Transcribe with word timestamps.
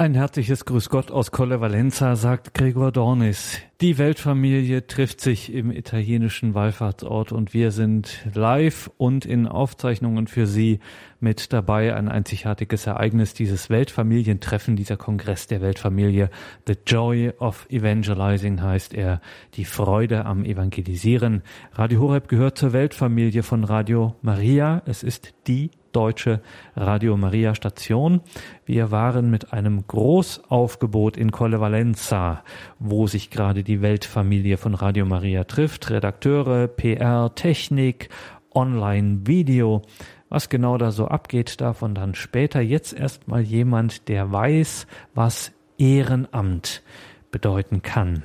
Ein 0.00 0.14
herzliches 0.14 0.64
Grüß 0.64 0.88
Gott 0.88 1.10
aus 1.10 1.30
Colle 1.30 1.60
Valenza, 1.60 2.16
sagt 2.16 2.54
Gregor 2.54 2.90
Dornis. 2.90 3.58
Die 3.82 3.98
Weltfamilie 3.98 4.86
trifft 4.86 5.20
sich 5.20 5.52
im 5.52 5.70
italienischen 5.70 6.54
Wallfahrtsort 6.54 7.32
und 7.32 7.52
wir 7.52 7.70
sind 7.70 8.24
live 8.32 8.90
und 8.96 9.26
in 9.26 9.46
Aufzeichnungen 9.46 10.26
für 10.26 10.46
Sie 10.46 10.80
mit 11.20 11.52
dabei. 11.52 11.94
Ein 11.94 12.08
einzigartiges 12.08 12.86
Ereignis, 12.86 13.34
dieses 13.34 13.68
Weltfamilientreffen, 13.68 14.74
dieser 14.74 14.96
Kongress 14.96 15.48
der 15.48 15.60
Weltfamilie. 15.60 16.30
The 16.66 16.76
Joy 16.86 17.34
of 17.38 17.66
Evangelizing 17.68 18.62
heißt 18.62 18.94
er. 18.94 19.20
Die 19.52 19.66
Freude 19.66 20.24
am 20.24 20.46
Evangelisieren. 20.46 21.42
Radio 21.74 22.00
Horeb 22.00 22.28
gehört 22.28 22.56
zur 22.56 22.72
Weltfamilie 22.72 23.42
von 23.42 23.64
Radio 23.64 24.16
Maria. 24.22 24.80
Es 24.86 25.02
ist 25.02 25.34
die 25.46 25.70
deutsche 25.92 26.40
Radio 26.76 27.16
Maria 27.16 27.54
Station. 27.54 28.20
Wir 28.64 28.90
waren 28.90 29.30
mit 29.30 29.52
einem 29.52 29.86
Großaufgebot 29.86 31.16
in 31.16 31.30
Colle 31.30 31.60
Valenza, 31.60 32.42
wo 32.78 33.06
sich 33.06 33.30
gerade 33.30 33.62
die 33.64 33.82
Weltfamilie 33.82 34.56
von 34.56 34.74
Radio 34.74 35.06
Maria 35.06 35.44
trifft. 35.44 35.90
Redakteure, 35.90 36.68
PR, 36.68 37.34
Technik, 37.34 38.08
Online, 38.54 39.20
Video. 39.24 39.82
Was 40.28 40.48
genau 40.48 40.78
da 40.78 40.92
so 40.92 41.08
abgeht, 41.08 41.60
davon 41.60 41.94
dann 41.94 42.14
später. 42.14 42.60
Jetzt 42.60 42.92
erstmal 42.92 43.42
jemand, 43.42 44.08
der 44.08 44.30
weiß, 44.30 44.86
was 45.14 45.52
Ehrenamt 45.78 46.82
bedeuten 47.30 47.82
kann. 47.82 48.24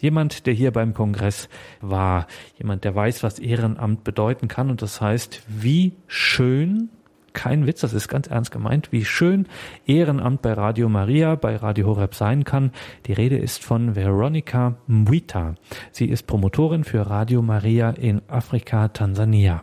Jemand, 0.00 0.46
der 0.46 0.54
hier 0.54 0.70
beim 0.70 0.94
Kongress 0.94 1.48
war, 1.80 2.26
jemand, 2.56 2.84
der 2.84 2.94
weiß, 2.94 3.22
was 3.22 3.38
Ehrenamt 3.38 4.04
bedeuten 4.04 4.48
kann. 4.48 4.70
Und 4.70 4.82
das 4.82 5.00
heißt, 5.00 5.42
wie 5.48 5.96
schön, 6.06 6.90
kein 7.32 7.66
Witz, 7.66 7.80
das 7.80 7.92
ist 7.92 8.08
ganz 8.08 8.26
ernst 8.28 8.50
gemeint, 8.50 8.92
wie 8.92 9.04
schön 9.04 9.46
Ehrenamt 9.86 10.42
bei 10.42 10.52
Radio 10.52 10.88
Maria, 10.88 11.34
bei 11.34 11.56
Radio 11.56 11.86
Horeb 11.86 12.14
sein 12.14 12.44
kann. 12.44 12.72
Die 13.06 13.12
Rede 13.12 13.38
ist 13.38 13.64
von 13.64 13.96
Veronica 13.96 14.76
Mwita. 14.86 15.54
Sie 15.92 16.06
ist 16.06 16.26
Promotorin 16.26 16.84
für 16.84 17.08
Radio 17.08 17.42
Maria 17.42 17.90
in 17.90 18.22
Afrika, 18.28 18.88
Tansania. 18.88 19.62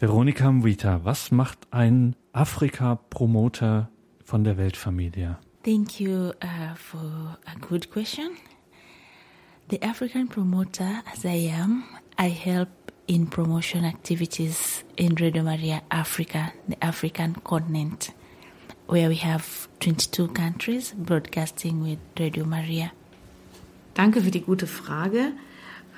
Veronica 0.00 0.52
Mwita, 0.52 1.00
was 1.04 1.32
macht 1.32 1.58
ein 1.72 2.14
Afrika-Promoter 2.32 3.88
von 4.24 4.44
der 4.44 4.56
Weltfamilie? 4.56 5.38
Thank 5.64 6.00
you 6.00 6.30
uh, 6.42 6.76
for 6.76 7.36
a 7.44 7.58
good 7.68 7.90
question. 7.90 8.28
The 9.68 9.84
African 9.84 10.28
promoter, 10.28 11.02
as 11.12 11.26
I 11.26 11.52
am, 11.52 11.84
I 12.16 12.28
help 12.28 12.70
in 13.06 13.26
promotion 13.26 13.84
activities 13.84 14.82
in 14.96 15.14
Radio 15.16 15.42
Maria 15.42 15.82
Africa, 15.90 16.54
the 16.66 16.82
African 16.82 17.34
continent, 17.44 18.12
where 18.86 19.10
we 19.10 19.16
have 19.16 19.68
22 19.80 20.28
countries 20.28 20.94
broadcasting 20.96 21.82
with 21.82 21.98
Radio 22.18 22.46
Maria. 22.46 22.92
Danke 23.92 24.22
für 24.22 24.30
die 24.30 24.40
gute 24.40 24.66
Frage. 24.66 25.32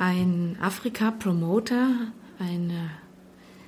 Ein 0.01 0.57
Afrika-Promoter, 0.61 2.09
ein 2.41 2.73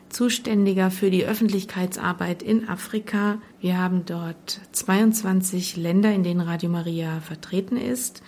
Zuständiger 0.08 0.90
für 0.90 1.12
die 1.12 1.24
Öffentlichkeitsarbeit 1.24 2.42
in 2.42 2.68
Afrika. 2.68 3.38
Wir 3.60 3.78
haben 3.78 4.04
dort 4.04 4.62
22 4.72 5.76
Länder, 5.76 6.12
in 6.12 6.24
denen 6.24 6.40
Radio 6.40 6.70
Maria 6.70 7.20
vertreten 7.20 7.76
ist 7.76 8.20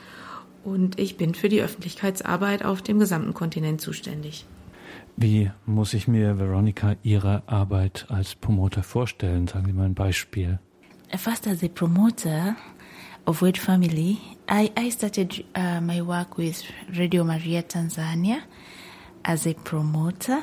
und 0.64 0.98
ich 0.98 1.16
bin 1.16 1.34
für 1.34 1.48
die 1.48 1.62
Öffentlichkeitsarbeit 1.62 2.64
auf 2.64 2.82
dem 2.82 2.98
gesamten 2.98 3.34
Kontinent 3.34 3.80
zuständig. 3.80 4.44
Wie 5.16 5.50
muss 5.64 5.94
ich 5.94 6.08
mir, 6.08 6.38
Veronica, 6.38 6.96
Ihre 7.02 7.42
Arbeit 7.46 8.06
als 8.08 8.34
Promoter 8.34 8.82
vorstellen? 8.82 9.46
Sagen 9.46 9.66
Sie 9.66 9.72
mal 9.72 9.84
ein 9.84 9.94
Beispiel. 9.94 10.58
First, 11.16 11.46
as 11.46 11.62
a 11.62 11.68
promoter 11.68 12.56
of 13.26 13.40
Word 13.40 13.56
Family, 13.56 14.18
I, 14.50 14.72
I 14.76 14.90
started 14.90 15.44
uh, 15.56 15.80
my 15.80 16.04
work 16.04 16.36
with 16.36 16.64
Radio 16.98 17.22
Maria 17.22 17.62
Tanzania 17.62 18.38
as 19.22 19.46
a 19.46 19.52
promoter. 19.52 20.42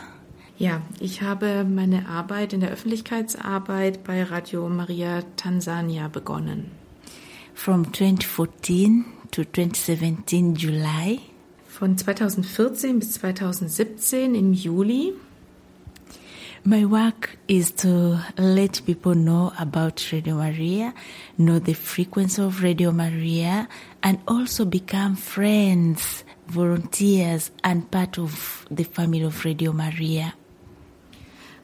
Ja, 0.58 0.82
ich 1.00 1.22
habe 1.22 1.66
meine 1.66 2.08
Arbeit 2.08 2.54
in 2.54 2.62
der 2.62 2.70
Öffentlichkeitsarbeit 2.70 4.04
bei 4.04 4.24
Radio 4.24 4.70
Maria 4.70 5.24
Tansania 5.36 6.08
begonnen. 6.08 6.72
From 7.54 7.92
2014 7.92 9.06
to 9.32 9.44
2017 9.44 10.56
July. 10.56 11.20
Von 11.68 11.98
2014 11.98 13.00
bis 13.00 13.14
2017 13.14 14.36
im 14.36 14.54
Juli. 14.54 15.14
My 16.64 16.86
work 16.86 17.38
is 17.48 17.72
to 17.78 18.20
let 18.38 18.86
people 18.86 19.16
know 19.16 19.52
about 19.58 20.12
Radio 20.12 20.36
Maria, 20.36 20.94
know 21.38 21.58
the 21.58 21.74
frequency 21.74 22.40
of 22.44 22.62
Radio 22.62 22.92
Maria, 22.92 23.68
and 24.04 24.20
also 24.28 24.66
become 24.66 25.16
friends, 25.16 26.24
volunteers, 26.48 27.50
and 27.64 27.90
part 27.90 28.20
of 28.20 28.68
the 28.70 28.84
family 28.84 29.24
of 29.24 29.44
Radio 29.44 29.74
Maria. 29.74 30.36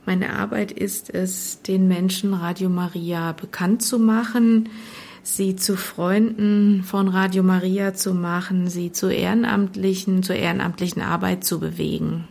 Meine 0.08 0.30
Arbeit 0.32 0.72
ist 0.72 1.14
es, 1.14 1.62
den 1.62 1.88
Menschen 1.88 2.34
Radio 2.34 2.70
Maria 2.70 3.34
bekannt 3.34 3.84
zu 3.84 4.00
machen, 4.00 4.70
sie 5.28 5.56
zu 5.58 5.76
Freunden 5.76 6.84
von 6.84 7.10
Radio 7.10 7.44
Maria 7.44 7.94
zu 7.94 8.14
machen, 8.14 8.70
sie 8.70 8.92
zu 8.92 9.10
ehrenamtlichen, 9.10 10.24
zur 10.24 10.36
ehrenamtlichen 10.36 11.02
Arbeit 11.02 11.44
zu 11.44 11.60
bewegen. 11.60 12.28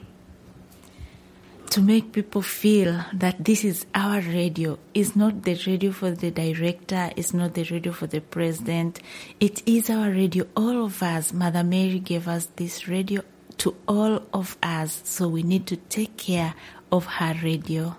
To 1.70 1.82
make 1.82 2.12
people 2.12 2.42
feel 2.42 3.04
that 3.18 3.44
this 3.44 3.64
is 3.64 3.86
our 3.94 4.22
radio. 4.32 4.78
It's 4.94 5.14
not 5.14 5.44
the 5.44 5.58
radio 5.66 5.92
for 5.92 6.16
the 6.16 6.30
director, 6.30 7.10
it's 7.16 7.34
not 7.34 7.54
the 7.54 7.64
radio 7.64 7.92
for 7.92 8.08
the 8.08 8.20
president. 8.20 9.00
It 9.40 9.62
is 9.66 9.90
our 9.90 10.10
radio. 10.10 10.46
All 10.54 10.82
of 10.82 11.02
us, 11.02 11.34
Mother 11.34 11.64
Mary 11.64 11.98
gave 11.98 12.28
us 12.28 12.48
this 12.56 12.88
radio 12.88 13.22
to 13.58 13.74
all 13.86 14.22
of 14.32 14.56
us, 14.62 15.02
so 15.04 15.28
we 15.28 15.42
need 15.42 15.66
to 15.66 15.76
take 15.76 16.16
care 16.16 16.54
of 16.90 17.06
her 17.18 17.34
radio. 17.42 17.94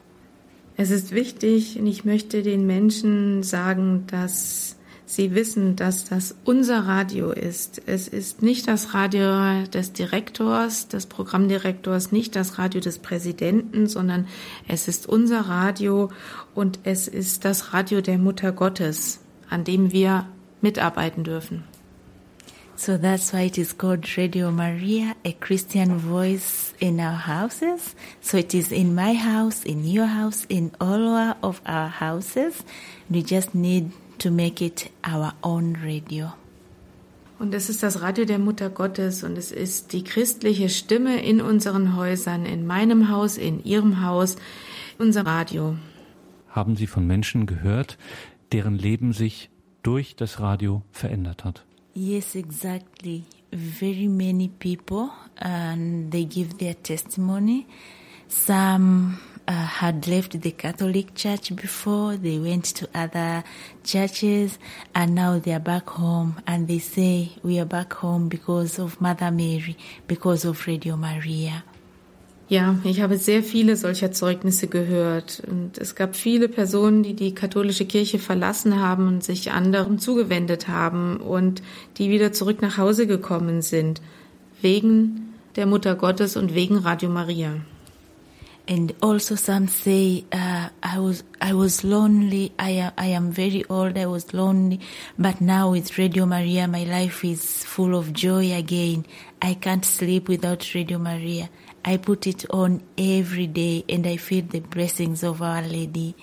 Es 0.75 0.89
ist 0.89 1.11
wichtig 1.11 1.77
und 1.79 1.87
ich 1.87 2.03
möchte 2.03 2.41
den 2.41 2.65
Menschen 2.65 3.43
sagen, 3.43 4.05
dass 4.07 4.76
Sie 5.09 5.33
wissen, 5.33 5.77
dass 5.77 6.03
das 6.03 6.35
unser 6.43 6.85
Radio 6.85 7.31
ist. 7.31 7.81
Es 7.85 8.09
ist 8.09 8.41
nicht 8.41 8.67
das 8.67 8.93
Radio 8.93 9.63
des 9.63 9.93
Direktors, 9.93 10.89
des 10.89 11.05
Programmdirektors, 11.05 12.11
nicht 12.11 12.35
das 12.35 12.59
Radio 12.59 12.81
des 12.81 12.99
Präsidenten, 12.99 13.87
sondern 13.87 14.27
es 14.67 14.89
ist 14.89 15.07
unser 15.07 15.47
Radio 15.47 16.11
und 16.53 16.79
es 16.83 17.07
ist 17.07 17.45
das 17.45 17.73
Radio 17.73 18.01
der 18.01 18.17
Mutter 18.17 18.51
Gottes, 18.51 19.21
an 19.49 19.63
dem 19.63 19.93
wir 19.93 20.27
mitarbeiten 20.61 21.23
dürfen. 21.23 21.63
So 22.75 22.97
that's 22.97 23.31
why 23.31 23.45
it 23.45 23.57
is 23.57 23.77
called 23.77 24.05
Radio 24.17 24.51
Maria, 24.51 25.15
a 25.23 25.31
Christian 25.31 25.97
voice 25.99 26.73
in 26.79 26.99
our 26.99 27.25
houses. 27.25 27.95
So 28.19 28.37
it 28.37 28.53
is 28.53 28.73
in 28.73 28.93
my 28.93 29.15
house, 29.15 29.63
in 29.63 29.85
your 29.85 30.07
house, 30.07 30.45
in 30.49 30.71
all 30.79 31.33
of 31.41 31.61
our 31.65 31.87
houses. 31.87 32.65
We 33.09 33.23
just 33.23 33.55
need 33.55 33.93
to 34.19 34.31
make 34.31 34.63
it 34.63 34.89
our 35.05 35.33
own 35.41 35.77
radio. 35.83 36.31
Und 37.39 37.53
es 37.53 37.69
ist 37.69 37.83
das 37.83 38.01
Radio 38.01 38.25
der 38.25 38.39
Mutter 38.39 38.69
Gottes 38.69 39.23
und 39.23 39.37
es 39.37 39.51
ist 39.51 39.93
die 39.93 40.03
christliche 40.03 40.69
Stimme 40.69 41.23
in 41.23 41.39
unseren 41.39 41.95
Häusern, 41.95 42.45
in 42.45 42.65
meinem 42.65 43.09
Haus, 43.09 43.37
in 43.37 43.63
Ihrem 43.63 44.01
Haus, 44.01 44.37
unser 44.97 45.25
Radio. 45.25 45.75
Haben 46.49 46.75
Sie 46.75 46.87
von 46.87 47.05
Menschen 47.05 47.45
gehört, 47.45 47.99
deren 48.51 48.75
Leben 48.75 49.13
sich 49.13 49.51
durch 49.83 50.15
das 50.15 50.39
Radio 50.39 50.81
verändert 50.91 51.43
hat? 51.43 51.63
Yes, 51.93 52.33
exactly. 52.35 53.23
Very 53.51 54.07
many 54.07 54.49
people, 54.49 55.09
and 55.35 56.11
they 56.11 56.25
give 56.25 56.57
their 56.57 56.75
testimony. 56.81 57.65
Some 58.27 59.19
uh, 59.47 59.51
had 59.51 60.07
left 60.07 60.41
the 60.41 60.51
Catholic 60.51 61.15
Church 61.15 61.55
before, 61.55 62.17
they 62.17 62.37
went 62.37 62.65
to 62.75 62.87
other 62.93 63.43
churches, 63.83 64.59
and 64.93 65.15
now 65.15 65.39
they 65.39 65.53
are 65.53 65.59
back 65.59 65.89
home. 65.89 66.41
And 66.45 66.67
they 66.67 66.79
say, 66.79 67.31
We 67.43 67.59
are 67.59 67.65
back 67.65 67.93
home 67.93 68.27
because 68.27 68.79
of 68.79 68.99
Mother 68.99 69.31
Mary, 69.31 69.77
because 70.07 70.45
of 70.45 70.67
Radio 70.67 70.97
Maria. 70.97 71.63
Ja, 72.49 72.77
ich 72.85 73.01
habe 73.01 73.17
sehr 73.17 73.43
viele 73.43 73.75
solcher 73.75 74.13
Zeugnisse 74.13 74.67
gehört. 74.67 75.43
Und 75.45 75.77
es 75.77 75.95
gab 75.95 76.15
viele 76.15 76.47
Personen, 76.47 77.03
die 77.03 77.13
die 77.13 77.35
katholische 77.35 77.85
Kirche 77.85 78.19
verlassen 78.19 78.79
haben 78.79 79.07
und 79.07 79.23
sich 79.23 79.51
anderen 79.51 79.99
zugewendet 79.99 80.69
haben 80.69 81.17
und 81.17 81.61
die 81.97 82.09
wieder 82.09 82.31
zurück 82.31 82.61
nach 82.61 82.77
Hause 82.77 83.05
gekommen 83.05 83.61
sind. 83.61 84.01
Wegen 84.61 85.33
der 85.57 85.65
Mutter 85.65 85.95
Gottes 85.95 86.37
und 86.37 86.53
wegen 86.53 86.77
Radio 86.77 87.09
Maria. 87.09 87.57
And 88.67 88.93
also 89.01 89.35
some 89.35 89.67
say 89.67 90.25
uh, 90.31 90.69
I 90.83 90.99
was 90.99 91.23
I 91.41 91.53
was 91.53 91.83
lonely. 91.83 92.53
I 92.59 92.71
am 92.71 92.93
I 92.97 93.07
am 93.07 93.31
very 93.31 93.63
old. 93.69 93.97
I 93.97 94.05
was 94.05 94.33
lonely, 94.33 94.79
but 95.17 95.39
now 95.39 95.71
with 95.71 95.97
Radio 95.97 96.25
Maria, 96.25 96.67
my 96.67 96.83
life 96.83 97.23
is 97.23 97.63
full 97.63 97.95
of 97.95 98.13
joy 98.13 98.53
again. 98.53 99.05
I 99.41 99.53
can't 99.53 99.85
sleep 99.85 100.27
without 100.27 100.73
Radio 100.73 100.97
Maria. 100.97 101.49
I 101.85 101.97
put 101.97 102.27
it 102.27 102.45
on 102.49 102.83
every 102.97 103.47
day, 103.47 103.85
and 103.87 104.05
I 104.05 104.17
feel 104.17 104.43
the 104.43 104.59
blessings 104.59 105.23
of 105.23 105.41
Our 105.41 105.61
Lady. 105.61 106.15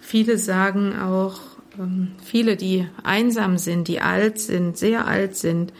Viele 0.00 0.38
sagen 0.38 0.94
auch, 0.94 1.40
ähm, 1.78 2.12
viele, 2.22 2.56
die 2.56 2.86
einsam 3.02 3.58
sind, 3.58 3.88
die 3.88 4.00
alt 4.00 4.38
sind, 4.38 4.76
sehr 4.76 5.06
alt 5.06 5.36
sind, 5.36 5.72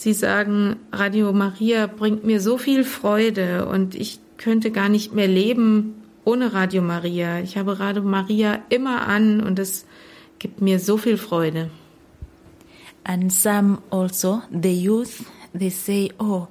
sie 0.00 0.14
sagen, 0.14 0.76
Radio 0.92 1.32
Maria 1.32 1.86
bringt 1.86 2.24
mir 2.24 2.40
so 2.40 2.56
viel 2.56 2.84
Freude 2.84 3.66
und 3.66 3.94
ich 3.94 4.18
könnte 4.38 4.70
gar 4.70 4.88
nicht 4.88 5.12
mehr 5.14 5.28
leben 5.28 5.94
ohne 6.24 6.54
Radio 6.54 6.80
Maria. 6.80 7.40
Ich 7.40 7.58
habe 7.58 7.78
Radio 7.78 8.02
Maria 8.02 8.62
immer 8.70 9.06
an 9.06 9.40
und 9.42 9.58
es 9.58 9.86
gibt 10.38 10.62
mir 10.62 10.80
so 10.80 10.96
viel 10.96 11.18
Freude. 11.18 11.70
And 13.04 13.32
some 13.32 13.78
also, 13.90 14.42
the 14.50 14.72
youth, 14.72 15.24
they 15.58 15.70
say, 15.70 16.12
oh, 16.18 16.48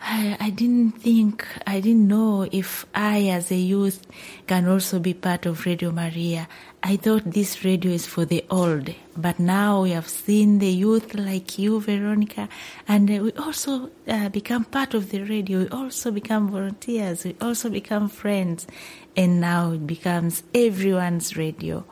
I, 0.00 0.36
I 0.38 0.50
didn't 0.50 0.92
think, 1.02 1.46
I 1.66 1.80
didn't 1.80 2.08
know 2.08 2.48
if 2.50 2.86
I, 2.94 3.28
as 3.28 3.50
a 3.50 3.56
youth, 3.56 4.06
can 4.46 4.68
also 4.68 4.98
be 4.98 5.14
part 5.14 5.46
of 5.46 5.66
Radio 5.66 5.90
Maria. 5.90 6.48
I 6.82 6.96
thought 6.96 7.32
this 7.32 7.64
radio 7.64 7.90
is 7.90 8.06
for 8.06 8.24
the 8.24 8.44
old, 8.50 8.94
but 9.16 9.40
now 9.40 9.82
we 9.82 9.90
have 9.90 10.08
seen 10.08 10.60
the 10.60 10.70
youth 10.70 11.14
like 11.14 11.58
you, 11.58 11.80
Veronica, 11.80 12.48
and 12.86 13.08
we 13.08 13.32
also 13.32 13.90
uh, 14.06 14.28
become 14.28 14.64
part 14.64 14.94
of 14.94 15.10
the 15.10 15.22
radio. 15.22 15.60
We 15.60 15.68
also 15.68 16.12
become 16.12 16.48
volunteers. 16.48 17.24
We 17.24 17.34
also 17.40 17.68
become 17.68 18.08
friends, 18.08 18.68
and 19.16 19.40
now 19.40 19.72
it 19.72 19.86
becomes 19.86 20.44
everyone's 20.54 21.36
radio. 21.36 21.84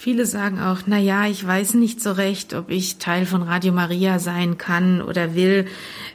Viele 0.00 0.24
sagen 0.24 0.58
auch, 0.58 0.86
na 0.86 0.96
ja, 0.96 1.26
ich 1.26 1.46
weiß 1.46 1.74
nicht 1.74 2.00
so 2.00 2.12
recht, 2.12 2.54
ob 2.54 2.70
ich 2.70 2.96
Teil 2.96 3.26
von 3.26 3.42
Radio 3.42 3.70
Maria 3.70 4.18
sein 4.18 4.56
kann 4.56 5.02
oder 5.02 5.34
will. 5.34 5.66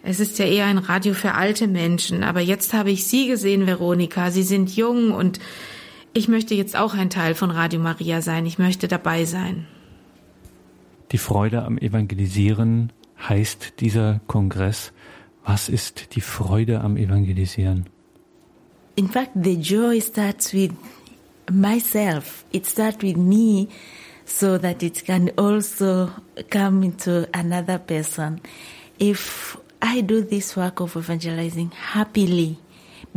Es 0.08 0.20
ist 0.20 0.38
ja 0.38 0.46
eher 0.46 0.68
ein 0.68 0.78
Radio 0.78 1.16
für 1.16 1.34
alte 1.34 1.68
Menschen. 1.68 2.24
Aber 2.24 2.40
jetzt 2.40 2.74
habe 2.74 2.92
ich 2.92 3.06
Sie 3.06 3.28
gesehen, 3.28 3.66
Veronika. 3.66 4.30
Sie 4.30 4.44
sind 4.44 4.76
jung 4.76 5.12
und 5.12 5.40
ich 6.14 6.28
möchte 6.28 6.54
jetzt 6.54 6.76
auch 6.76 6.94
ein 6.94 7.10
Teil 7.10 7.34
von 7.34 7.50
Radio 7.50 7.80
Maria 7.80 8.22
sein. 8.22 8.46
Ich 8.46 8.60
möchte 8.60 8.88
dabei 8.88 9.26
sein. 9.26 9.66
Die 11.12 11.18
Freude 11.18 11.64
am 11.64 11.80
Evangelisieren 11.80 12.94
heißt 13.28 13.80
dieser 13.80 14.22
Kongress. 14.28 14.94
Was 15.44 15.70
ist 15.70 16.16
die 16.16 16.22
Freude 16.22 16.82
am 16.82 16.98
Evangelisieren? 16.98 17.88
In 18.96 19.10
fact, 19.10 19.32
the 19.34 19.56
joy 19.56 20.00
starts 20.00 20.54
with 20.54 20.72
myself. 21.52 22.46
It 22.52 22.68
starts 22.68 23.02
with 23.02 23.18
me 23.18 23.70
so 24.24 24.60
that 24.60 24.84
it 24.84 25.04
can 25.04 25.32
also 25.36 26.10
come 26.52 26.86
into 26.86 27.26
another 27.34 27.80
person. 27.80 28.40
If 29.00 29.58
I 29.82 30.02
do 30.02 30.22
this 30.22 30.56
work 30.56 30.80
of 30.80 30.96
evangelizing 30.96 31.72
happily, 31.72 32.58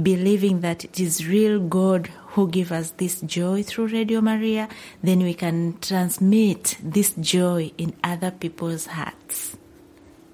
believing 0.00 0.60
that 0.60 0.84
it 0.84 1.00
is 1.00 1.26
real 1.26 1.60
God 1.60 2.08
who 2.34 2.48
give 2.48 2.72
us 2.72 2.92
this 2.96 3.20
joy 3.22 3.62
through 3.62 3.86
Radio 3.86 4.20
Maria, 4.20 4.68
then 5.02 5.20
we 5.20 5.34
can 5.34 5.74
transmit 5.80 6.76
this 6.82 7.14
joy 7.20 7.72
in 7.76 7.92
other 8.04 8.30
people's 8.30 8.86
hearts. 8.86 9.56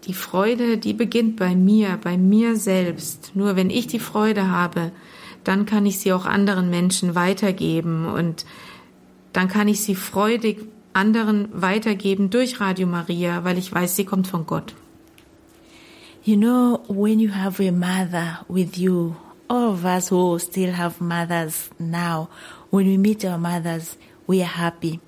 Die 0.06 0.12
Freude, 0.12 0.76
die 0.76 0.92
beginnt 0.92 1.36
bei 1.36 1.54
mir, 1.54 1.98
bei 2.02 2.18
mir 2.18 2.56
selbst. 2.56 3.32
Nur 3.34 3.56
wenn 3.56 3.70
ich 3.70 3.86
die 3.86 3.98
Freude 3.98 4.50
habe, 4.50 4.92
dann 5.44 5.64
kann 5.64 5.86
ich 5.86 5.98
sie 5.98 6.12
auch 6.12 6.26
anderen 6.26 6.68
Menschen 6.68 7.14
weitergeben 7.14 8.06
und 8.06 8.44
dann 9.32 9.48
kann 9.48 9.68
ich 9.68 9.80
sie 9.80 9.94
freudig 9.94 10.66
anderen 10.92 11.48
weitergeben 11.52 12.30
durch 12.30 12.60
Radio 12.60 12.86
Maria, 12.86 13.44
weil 13.44 13.58
ich 13.58 13.72
weiß, 13.72 13.96
sie 13.96 14.04
kommt 14.04 14.26
von 14.26 14.46
Gott. 14.46 14.74
You 16.26 16.38
know, 16.38 16.82
when 16.88 17.18
you 17.18 17.28
have 17.28 17.60
a 17.60 17.70
mother 17.70 18.38
with 18.48 18.78
you, 18.78 19.14
all 19.50 19.72
of 19.72 19.84
us 19.84 20.08
who 20.08 20.38
still 20.38 20.72
have 20.72 20.98
mothers 20.98 21.68
now, 21.78 22.30
when 22.70 22.86
we 22.86 22.96
meet 22.96 23.26
our 23.26 23.36
mothers, 23.36 23.98
we 24.26 24.40
are 24.40 24.46
happy. 24.46 25.00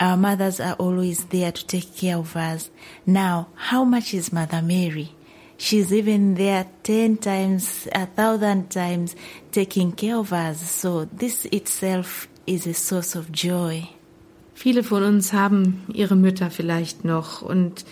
Our 0.00 0.16
mothers 0.16 0.58
are 0.58 0.74
always 0.74 1.26
there 1.26 1.52
to 1.52 1.64
take 1.64 1.94
care 1.96 2.16
of 2.16 2.34
us. 2.34 2.70
Now, 3.06 3.50
how 3.54 3.84
much 3.84 4.14
is 4.14 4.32
Mother 4.32 4.62
Mary? 4.62 5.14
She's 5.56 5.92
even 5.92 6.34
there 6.34 6.66
10 6.82 7.18
times, 7.18 7.86
a 7.92 8.06
thousand 8.06 8.72
times 8.72 9.14
taking 9.52 9.92
care 9.92 10.16
of 10.16 10.32
us. 10.32 10.68
So 10.68 11.04
this 11.04 11.44
itself 11.52 12.26
is 12.48 12.66
a 12.66 12.74
source 12.74 13.14
of 13.14 13.30
joy. 13.30 13.90
Viele 14.56 14.82
von 14.82 15.04
uns 15.04 15.32
haben 15.32 15.84
ihre 15.94 16.16
Mütter 16.16 16.50
vielleicht 16.50 17.04
noch 17.04 17.42
und 17.42 17.84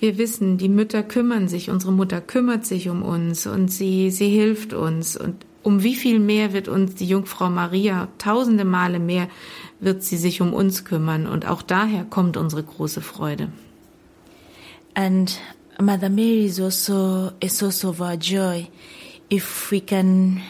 wir 0.00 0.18
wissen, 0.18 0.58
die 0.58 0.68
Mütter 0.68 1.02
kümmern 1.02 1.48
sich, 1.48 1.70
unsere 1.70 1.92
Mutter 1.92 2.20
kümmert 2.20 2.64
sich 2.64 2.88
um 2.88 3.02
uns 3.02 3.46
und 3.46 3.68
sie, 3.68 4.10
sie 4.10 4.28
hilft 4.28 4.72
uns. 4.72 5.16
Und 5.16 5.44
um 5.62 5.82
wie 5.82 5.94
viel 5.94 6.20
mehr 6.20 6.52
wird 6.52 6.68
uns 6.68 6.94
die 6.94 7.06
Jungfrau 7.06 7.50
Maria, 7.50 8.08
tausende 8.18 8.64
Male 8.64 9.00
mehr 9.00 9.28
wird 9.80 10.02
sie 10.02 10.16
sich 10.16 10.40
um 10.40 10.54
uns 10.54 10.84
kümmern 10.84 11.26
und 11.26 11.46
auch 11.46 11.62
daher 11.62 12.04
kommt 12.04 12.36
unsere 12.36 12.62
große 12.62 13.00
Freude. 13.00 13.48
And 14.94 15.40
Mother 15.80 16.10
Mary 16.10 16.46
is 16.46 16.60
also 16.60 17.30
a 17.42 17.48
source 17.48 17.84
of 17.84 18.00
our 18.00 18.14
joy. 18.14 18.68
If 19.30 19.70
we 19.70 19.80
can 19.80 20.40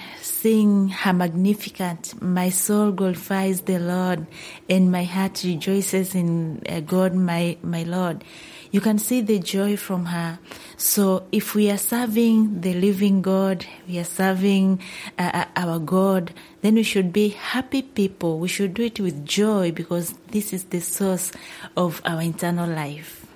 sing 0.41 0.89
her 0.89 1.13
Magnificat, 1.13 2.15
my 2.23 2.49
soul 2.49 2.93
glorifies 2.93 3.63
the 3.63 3.81
Lord 3.81 4.27
and 4.69 4.93
my 4.93 5.03
heart 5.03 5.43
rejoices 5.45 6.15
in 6.15 6.63
uh, 6.69 6.79
God, 6.79 7.13
my, 7.15 7.57
my 7.63 7.83
Lord. 7.83 8.23
You 8.71 8.81
can 8.81 8.99
see 8.99 9.21
the 9.21 9.41
joy 9.41 9.77
from 9.77 10.07
her. 10.07 10.39
So 10.77 11.27
if 11.33 11.57
we 11.57 11.71
are 11.71 11.79
serving 11.79 12.61
the 12.61 12.75
living 12.75 13.21
God, 13.21 13.67
we 13.89 13.99
are 13.99 14.05
serving 14.05 14.81
uh, 15.19 15.47
our 15.57 15.81
God, 15.81 16.33
then 16.63 16.75
we 16.75 16.85
should 16.85 17.13
be 17.13 17.31
happy 17.31 17.83
people. 17.83 18.39
We 18.39 18.47
should 18.49 18.75
do 18.75 18.85
it 18.85 19.01
with 19.01 19.25
joy 19.25 19.73
because 19.73 20.15
this 20.31 20.53
is 20.53 20.65
the 20.65 20.81
source 20.81 21.33
of 21.77 22.01
our 22.05 22.23
internal 22.23 22.69
life. 22.69 23.27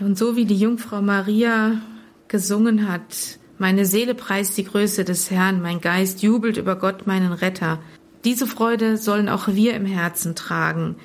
Und 0.00 0.16
so 0.16 0.36
wie 0.36 0.44
die 0.44 0.54
Jungfrau 0.54 1.02
Maria 1.02 1.82
gesungen 2.28 2.88
hat, 2.88 3.37
meine 3.58 3.86
Seele 3.86 4.14
preist 4.14 4.56
die 4.56 4.64
Größe 4.64 5.04
des 5.04 5.30
Herrn, 5.30 5.60
mein 5.60 5.80
Geist 5.80 6.22
jubelt 6.22 6.56
über 6.56 6.76
Gott, 6.76 7.06
meinen 7.06 7.32
Retter. 7.32 7.80
Diese 8.24 8.46
Freude 8.46 8.96
sollen 8.96 9.28
auch 9.28 9.48
wir 9.48 9.74
im 9.74 9.86
Herzen 9.86 10.34
tragen. 10.34 10.96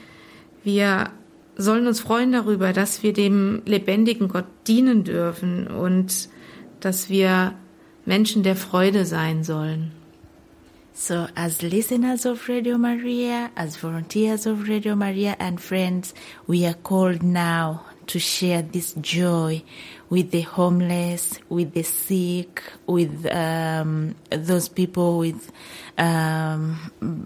Wir 0.64 1.10
sollen 1.56 1.88
uns 1.88 2.00
freuen 2.00 2.32
darüber, 2.32 2.74
dass 2.74 3.04
wir 3.04 3.14
dem 3.14 3.62
lebendigen 3.66 4.28
Gott 4.28 4.46
dienen 4.68 5.04
dürfen 5.04 5.68
und 5.68 6.30
dass 6.80 7.10
wir 7.10 7.54
Menschen 8.06 8.44
der 8.44 8.56
Freude 8.56 9.06
sein 9.06 9.44
sollen. 9.44 9.92
So, 10.96 11.28
as 11.34 11.64
listeners 11.64 12.26
of 12.28 12.48
Radio 12.48 12.78
Maria, 12.78 13.50
as 13.56 13.78
volunteers 13.78 14.46
of 14.46 14.70
Radio 14.70 14.96
Maria 14.96 15.36
and 15.39 15.60
friends, 15.60 16.13
we 16.46 16.68
are 16.68 16.75
called 16.84 17.24
now 17.24 17.82
to 18.06 18.20
share 18.20 18.62
this 18.62 18.94
joy 19.01 19.63
with 20.13 20.29
the 20.29 20.41
homeless, 20.41 21.39
with 21.50 21.74
the 21.74 21.82
sick, 21.82 22.62
with 22.86 23.25
um, 23.34 24.13
those 24.29 24.70
people 24.70 25.17
with 25.17 25.51
um, 25.98 26.77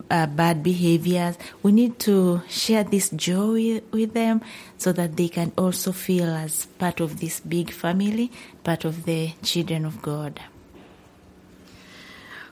uh, 0.09 0.25
bad 0.27 0.63
behaviors. 0.63 1.35
We 1.63 1.73
need 1.73 1.99
to 2.07 2.41
share 2.47 2.85
this 2.85 3.09
joy 3.09 3.81
with 3.91 4.13
them 4.13 4.39
so 4.77 4.93
that 4.93 5.17
they 5.17 5.27
can 5.27 5.51
also 5.57 5.91
feel 5.91 6.29
as 6.29 6.67
part 6.79 7.01
of 7.01 7.19
this 7.19 7.41
big 7.41 7.71
family, 7.71 8.31
part 8.63 8.85
of 8.85 9.03
the 9.03 9.33
children 9.43 9.83
of 9.83 10.01
God. 10.01 10.39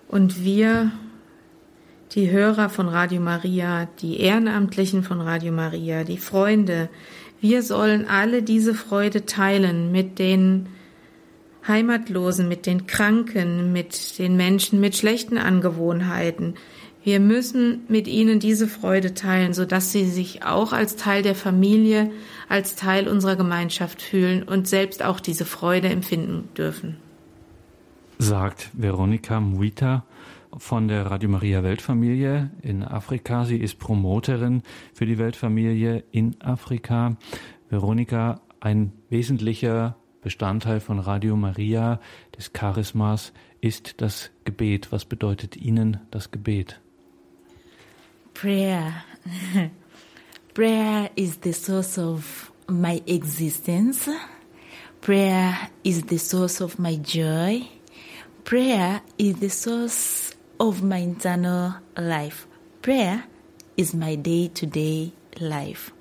Und 0.10 0.44
wir, 0.44 0.92
die 2.12 2.30
Hörer 2.30 2.68
von 2.68 2.90
Radio 2.90 3.22
Maria, 3.22 3.88
die 4.02 4.20
Ehrenamtlichen 4.20 5.02
von 5.02 5.22
Radio 5.22 5.54
Maria, 5.54 6.04
die 6.04 6.18
Freunde, 6.18 6.90
wir 7.42 7.64
sollen 7.64 8.08
alle 8.08 8.44
diese 8.44 8.74
Freude 8.74 9.26
teilen 9.26 9.92
mit 9.92 10.20
den 10.20 10.68
Heimatlosen, 11.68 12.48
mit 12.48 12.66
den 12.66 12.88
Kranken, 12.88 13.74
mit 13.74 14.20
den 14.20 14.36
Menschen 14.38 14.80
mit 14.80 14.96
schlechten 14.96 15.38
Angewohnheiten. 15.38 16.56
Wir 17.04 17.20
müssen 17.20 17.82
mit 17.88 18.08
ihnen 18.08 18.40
diese 18.40 18.68
Freude 18.68 19.14
teilen, 19.14 19.54
sodass 19.54 19.92
sie 19.92 20.06
sich 20.06 20.44
auch 20.44 20.74
als 20.74 20.96
Teil 20.96 21.22
der 21.22 21.36
Familie, 21.36 22.12
als 22.50 22.76
Teil 22.76 23.08
unserer 23.08 23.36
Gemeinschaft 23.36 24.02
fühlen 24.02 24.44
und 24.44 24.68
selbst 24.68 25.04
auch 25.04 25.20
diese 25.20 25.46
Freude 25.46 25.90
empfinden 25.90 26.50
dürfen. 26.58 26.98
Sagt 28.18 28.70
Veronika 28.74 29.40
Muita 29.40 30.04
von 30.58 30.88
der 30.88 31.06
Radio 31.06 31.30
Maria 31.30 31.64
Weltfamilie 31.64 32.52
in 32.62 32.84
Afrika. 32.84 33.46
Sie 33.46 33.58
ist 33.58 33.80
Promoterin 33.80 34.64
für 34.94 35.06
die 35.06 35.18
Weltfamilie 35.18 36.04
in 36.12 36.40
Afrika. 36.42 37.18
Veronika, 37.70 38.42
ein 38.60 38.94
wesentlicher 39.10 39.96
Bestandteil 40.22 40.80
von 40.80 41.00
Radio 41.00 41.36
Maria, 41.36 42.00
des 42.38 42.54
Charismas, 42.54 43.34
ist 43.62 44.02
das 44.02 44.32
Gebet. 44.44 44.92
Was 44.92 45.06
bedeutet 45.06 45.58
Ihnen 45.58 46.00
das 46.12 46.32
Gebet? 46.32 46.80
Prayer. 48.34 48.94
Prayer 50.54 51.10
is 51.16 51.40
the 51.44 51.54
source 51.54 51.98
of 51.98 52.52
my 52.68 53.02
existence. 53.06 54.10
Prayer 55.02 55.54
is 55.84 56.04
the 56.10 56.18
source 56.18 56.62
of 56.62 56.80
my 56.80 56.98
joy. 56.98 57.62
Prayer 58.44 59.02
is 59.18 59.36
the 59.40 59.50
source 59.50 60.25
of 60.60 60.84
my 60.84 60.98
internal 60.98 61.76
life. 61.98 62.48
Prayer 62.82 63.26
is 63.78 63.94
my 63.94 64.16
day 64.16 64.48
to 64.50 64.66
day 64.66 65.12
life. 65.40 65.92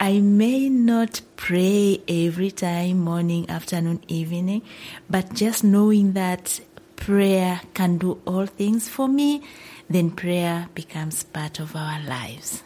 I 0.00 0.20
may 0.20 0.68
not 0.68 1.22
pray 1.36 2.00
every 2.06 2.52
time, 2.52 3.00
morning, 3.00 3.50
afternoon, 3.50 4.00
evening, 4.06 4.62
but 5.10 5.34
just 5.34 5.64
knowing 5.64 6.12
that 6.12 6.60
prayer 6.94 7.60
can 7.74 7.98
do 7.98 8.20
all 8.24 8.46
things 8.46 8.88
for 8.88 9.08
me, 9.08 9.42
then 9.90 10.10
prayer 10.10 10.68
becomes 10.74 11.24
part 11.24 11.58
of 11.58 11.74
our 11.74 12.00
lives. 12.06 12.62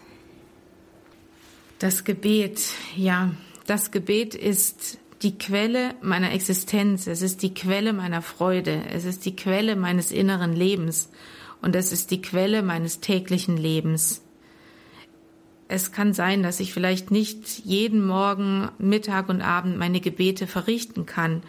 Das 1.79 2.03
Gebet, 2.05 2.75
ja, 2.97 3.31
das 3.67 3.91
Gebet 3.91 4.35
ist 4.35 4.99
die 5.23 5.39
Quelle 5.39 5.95
meiner 6.03 6.33
Existenz, 6.33 7.07
es 7.07 7.23
ist 7.23 7.43
die 7.43 7.55
Quelle 7.55 7.93
meiner 7.93 8.23
Freude, 8.23 8.83
es 8.93 9.05
ist 9.05 9.25
die 9.25 9.37
Quelle 9.37 9.77
meines 9.77 10.11
inneren 10.11 10.53
Lebens 10.53 11.11
und 11.61 11.77
es 11.77 11.93
ist 11.93 12.11
die 12.11 12.21
Quelle 12.21 12.63
meines 12.63 13.01
täglichen 13.01 13.57
Lebens. 13.57 14.23
Es 15.69 15.93
kann 15.93 16.13
sein, 16.13 16.43
dass 16.43 16.61
ich 16.61 16.75
vielleicht 16.75 17.11
nicht 17.11 17.65
jeden 17.65 18.05
Morgen, 18.05 18.69
Mittag 18.79 19.29
und 19.29 19.41
Abend 19.41 19.79
meine 19.79 20.01
Gebete 20.01 20.47
verrichten 20.47 21.07
kann, 21.07 21.43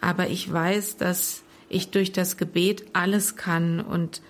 aber 0.00 0.28
ich 0.28 0.50
weiß, 0.50 0.96
dass 0.96 1.42
ich 1.68 1.90
durch 1.90 2.10
das 2.12 2.36
Gebet 2.36 2.86
alles 2.94 3.36
kann 3.36 3.80
und 3.80 4.22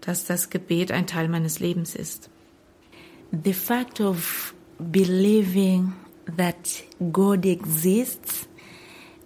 dass 0.00 0.26
das 0.26 0.50
Gebet 0.50 0.92
ein 0.92 1.06
Teil 1.06 1.28
meines 1.28 1.60
Lebens 1.60 1.94
ist. 1.94 2.30
The 3.32 3.52
fact 3.52 4.00
of 4.00 4.54
believing 4.78 5.92
that 6.28 6.84
God 7.10 7.46
exists 7.46 8.46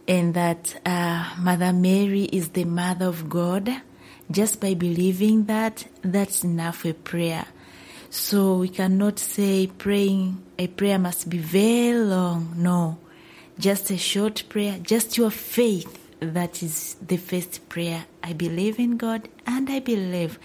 and 0.09 0.35
that 0.35 0.81
uh, 0.85 1.35
Mother 1.39 1.73
Mary 1.73 2.25
is 2.25 2.51
the 2.51 2.65
mother 2.65 3.07
of 3.07 3.29
God, 3.29 3.71
just 4.31 4.61
by 4.61 4.75
believing 4.75 5.45
that, 5.47 5.87
that's 6.03 6.45
enough 6.45 6.79
for 6.79 6.93
prayer. 6.93 7.47
So 8.11 8.59
we 8.59 8.69
cannot 8.69 9.19
say 9.19 9.67
praying, 9.67 10.43
a 10.59 10.67
prayer 10.67 10.99
must 10.99 11.31
be 11.31 11.39
very 11.39 11.97
long. 11.99 12.55
No, 12.57 12.99
just 13.59 13.91
a 13.91 13.97
short 13.97 14.45
prayer, 14.49 14.79
just 14.83 15.17
your 15.17 15.31
faith. 15.31 15.99
That 16.21 16.63
is 16.63 16.95
the 17.05 17.17
first 17.17 17.69
prayer. 17.69 18.05
I 18.23 18.33
believe 18.33 18.79
in 18.79 18.97
God 18.97 19.29
and 19.45 19.69
I 19.69 19.81
believe 19.81 20.39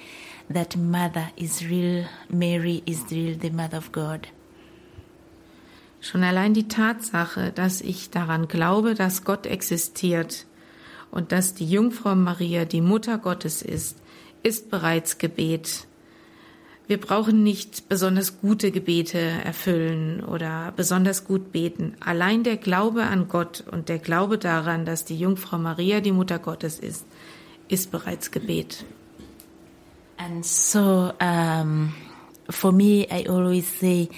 that 0.49 0.75
Mother 0.75 1.31
is 1.37 1.63
real, 1.67 2.05
Mary 2.29 2.81
is 2.85 3.03
real, 3.11 3.37
the 3.37 3.51
Mother 3.51 3.77
of 3.77 3.91
God. 3.91 4.27
Schon 5.99 6.23
allein 6.23 6.53
die 6.53 6.67
Tatsache, 6.67 7.51
dass 7.51 7.81
ich 7.81 8.09
daran 8.09 8.47
glaube, 8.47 8.93
dass 8.93 9.23
Gott 9.23 9.45
existiert 9.45 10.45
und 11.11 11.31
dass 11.31 11.53
die 11.53 11.69
Jungfrau 11.69 12.15
Maria 12.15 12.65
die 12.65 12.81
Mutter 12.81 13.17
Gottes 13.17 13.61
ist, 13.61 13.97
ist 14.43 14.69
bereits 14.69 15.17
Gebet. 15.17 15.87
Wir 16.85 17.01
brauchen 17.01 17.43
nicht 17.43 17.89
besonders 17.89 18.39
gute 18.39 18.71
Gebete 18.71 19.19
erfüllen 19.19 20.23
oder 20.23 20.71
besonders 20.75 21.25
gut 21.25 21.51
beten. 21.51 21.95
Allein 21.99 22.43
der 22.43 22.55
Glaube 22.55 23.03
an 23.03 23.27
Gott 23.27 23.63
und 23.69 23.89
der 23.89 23.99
Glaube 23.99 24.37
daran, 24.37 24.85
dass 24.85 25.03
die 25.03 25.19
Jungfrau 25.19 25.57
Maria 25.57 25.99
die 25.99 26.13
Mutter 26.13 26.39
Gottes 26.39 26.79
ist, 26.79 27.05
ist 27.67 27.91
bereits 27.91 28.31
Gebet. 28.31 28.85
And 30.17 30.45
so, 30.45 31.11
um, 31.21 31.93
for 32.49 32.71
me, 32.71 33.05
I 33.11 33.27
always 33.27 33.67
say, 33.79 34.09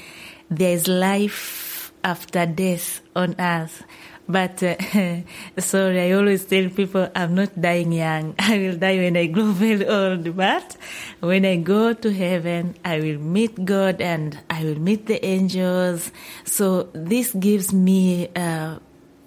there 0.49 0.73
is 0.73 0.85
life 0.85 1.68
after 2.03 2.45
death 2.45 3.01
on 3.15 3.35
earth. 3.39 3.83
But 4.29 4.61
uh, 4.61 4.75
sorry, 5.57 6.01
I 6.01 6.11
always 6.11 6.45
tell 6.45 6.69
people 6.69 7.09
I'm 7.15 7.33
not 7.33 7.59
dying 7.59 7.91
young. 7.91 8.35
I 8.39 8.59
will 8.59 8.77
die 8.77 8.97
when 8.97 9.17
I 9.17 9.25
grow 9.25 9.51
very 9.57 9.87
old. 9.87 10.35
But 10.35 10.77
when 11.19 11.45
I 11.45 11.57
go 11.57 11.93
to 11.93 12.13
heaven, 12.13 12.75
I 12.85 12.99
will 12.99 13.17
meet 13.17 13.65
God 13.65 14.01
and 14.01 14.37
I 14.47 14.63
will 14.63 14.79
meet 14.79 15.07
the 15.07 15.23
angels. 15.25 16.11
So 16.45 16.89
this 16.93 17.33
gives 17.33 17.73
me 17.73 18.29
uh, 18.35 18.77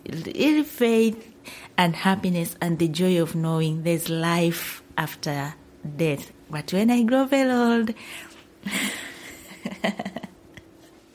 real 0.06 0.62
faith 0.62 1.28
and 1.76 1.96
happiness 1.96 2.54
and 2.60 2.78
the 2.78 2.86
joy 2.86 3.20
of 3.20 3.34
knowing 3.34 3.82
there's 3.82 4.08
life 4.08 4.84
after 4.96 5.54
death. 5.96 6.30
But 6.48 6.72
when 6.72 6.92
I 6.92 7.02
grow 7.02 7.24
very 7.24 7.50
old, 7.50 7.94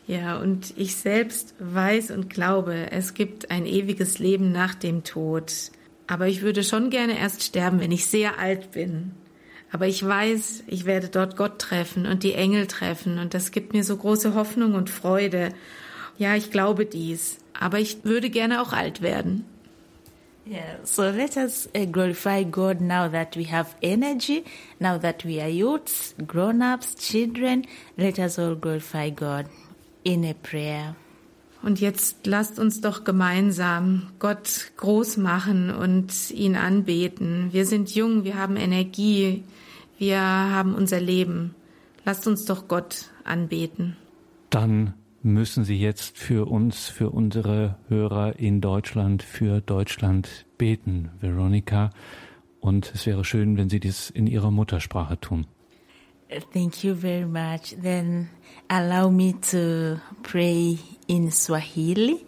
Ja, 0.08 0.38
und 0.38 0.74
ich 0.78 0.96
selbst 0.96 1.54
weiß 1.60 2.12
und 2.12 2.30
glaube, 2.30 2.92
es 2.92 3.14
gibt 3.14 3.52
ein 3.52 3.66
ewiges 3.66 4.20
Leben 4.20 4.54
nach 4.54 4.74
dem 4.74 5.04
Tod. 5.04 5.52
Aber 6.08 6.28
ich 6.28 6.42
würde 6.42 6.64
schon 6.64 6.90
gerne 6.90 7.20
erst 7.20 7.44
sterben, 7.44 7.82
wenn 7.82 7.92
ich 7.92 8.08
sehr 8.08 8.40
alt 8.40 8.72
bin. 8.72 9.12
Aber 9.70 9.86
ich 9.86 10.06
weiß, 10.06 10.64
ich 10.68 10.86
werde 10.86 11.10
dort 11.10 11.36
Gott 11.36 11.60
treffen 11.60 12.06
und 12.06 12.24
die 12.24 12.36
Engel 12.36 12.68
treffen 12.68 13.20
und 13.20 13.34
das 13.34 13.52
gibt 13.52 13.74
mir 13.74 13.84
so 13.84 13.98
große 13.98 14.34
Hoffnung 14.34 14.76
und 14.76 14.90
Freude. 14.90 15.50
Ja, 16.18 16.36
ich 16.36 16.52
glaube 16.52 16.86
dies. 16.86 17.40
Aber 17.60 17.78
ich 17.80 18.06
würde 18.06 18.30
gerne 18.30 18.62
auch 18.62 18.72
alt 18.72 19.02
werden. 19.02 19.44
Yeah, 20.50 20.80
so 20.86 21.04
let 21.04 21.36
us 21.36 21.68
uh, 21.76 21.86
glorify 21.86 22.46
God 22.46 22.80
now 22.80 23.10
that 23.10 23.36
we 23.36 23.52
have 23.52 23.76
energy, 23.82 24.46
now 24.80 24.98
that 24.98 25.26
we 25.26 25.42
are 25.42 25.50
youths, 25.50 26.16
grown 26.26 26.62
ups, 26.62 26.96
children. 26.96 27.68
Let 27.98 28.18
us 28.18 28.40
all 28.40 28.56
glorify 28.56 29.10
God 29.10 29.48
in 30.08 30.24
a 30.24 30.34
prayer. 30.34 30.96
Und 31.62 31.82
jetzt 31.82 32.26
lasst 32.26 32.60
uns 32.60 32.80
doch 32.80 33.04
gemeinsam 33.04 34.04
Gott 34.20 34.72
groß 34.78 35.18
machen 35.18 35.70
und 35.70 36.32
ihn 36.32 36.56
anbeten. 36.56 37.50
Wir 37.52 37.66
sind 37.66 37.94
jung, 37.94 38.24
wir 38.24 38.38
haben 38.38 38.56
Energie, 38.56 39.44
wir 39.98 40.20
haben 40.20 40.76
unser 40.76 41.02
Leben. 41.02 41.56
Lasst 42.06 42.26
uns 42.26 42.46
doch 42.46 42.70
Gott 42.70 43.12
anbeten. 43.26 43.98
Dann 44.50 44.94
müssen 45.24 45.66
Sie 45.66 45.78
jetzt 45.78 46.18
für 46.18 46.48
uns, 46.48 46.88
für 46.88 47.10
unsere 47.10 47.76
Hörer 47.90 48.40
in 48.40 48.62
Deutschland, 48.62 49.24
für 49.24 49.60
Deutschland 49.60 50.46
beten, 50.58 51.10
Veronika. 51.20 51.90
Und 52.62 52.94
es 52.96 53.06
wäre 53.06 53.26
schön, 53.26 53.58
wenn 53.58 53.70
Sie 53.70 53.82
dies 53.82 54.10
in 54.10 54.26
Ihrer 54.26 54.52
Muttersprache 54.52 55.20
tun. 55.20 55.48
Thank 56.29 56.84
you 56.84 56.93
very 56.93 57.25
much. 57.25 57.72
Then 57.72 58.29
allow 58.69 59.10
me 59.10 59.34
to 59.51 60.01
pray 60.24 60.77
in 61.07 61.31
Swahili. 61.31 62.25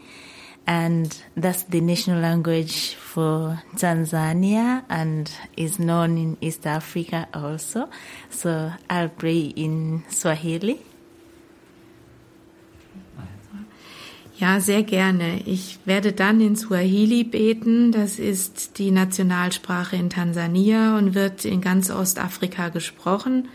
And 0.65 1.17
that's 1.35 1.63
the 1.63 1.81
national 1.81 2.21
language 2.21 2.93
for 2.93 3.61
Tanzania 3.75 4.85
and 4.87 5.29
is 5.57 5.79
known 5.79 6.17
in 6.17 6.37
East 6.39 6.65
Africa 6.65 7.27
also. 7.33 7.89
So 8.29 8.71
I'll 8.89 9.09
pray 9.09 9.51
in 9.55 10.03
Swahili. 10.09 10.79
Ja, 14.37 14.61
sehr 14.61 14.83
gerne. 14.83 15.41
Ich 15.45 15.79
werde 15.83 16.13
dann 16.13 16.39
in 16.39 16.55
Swahili 16.55 17.25
beten. 17.25 17.91
Das 17.91 18.17
ist 18.19 18.77
die 18.77 18.91
Nationalsprache 18.91 19.97
in 19.97 20.09
Tansania 20.09 20.97
und 20.97 21.15
wird 21.15 21.43
in 21.43 21.59
ganz 21.59 21.89
Ostafrika 21.91 22.69
gesprochen. 22.69 23.49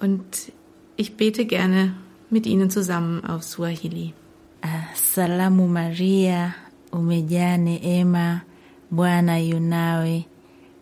Und 0.00 0.52
ich 0.96 1.16
bete 1.16 1.44
gerne 1.44 1.94
mit 2.30 2.46
Ihnen 2.46 2.70
zusammen 2.70 3.24
auf 3.24 3.42
Swahili. 3.42 4.14
Salamu 4.94 5.66
Maria, 5.68 6.54
umejaa 6.92 7.56
neema, 7.56 8.40
Bwana 8.90 9.38
yunawe, 9.38 10.24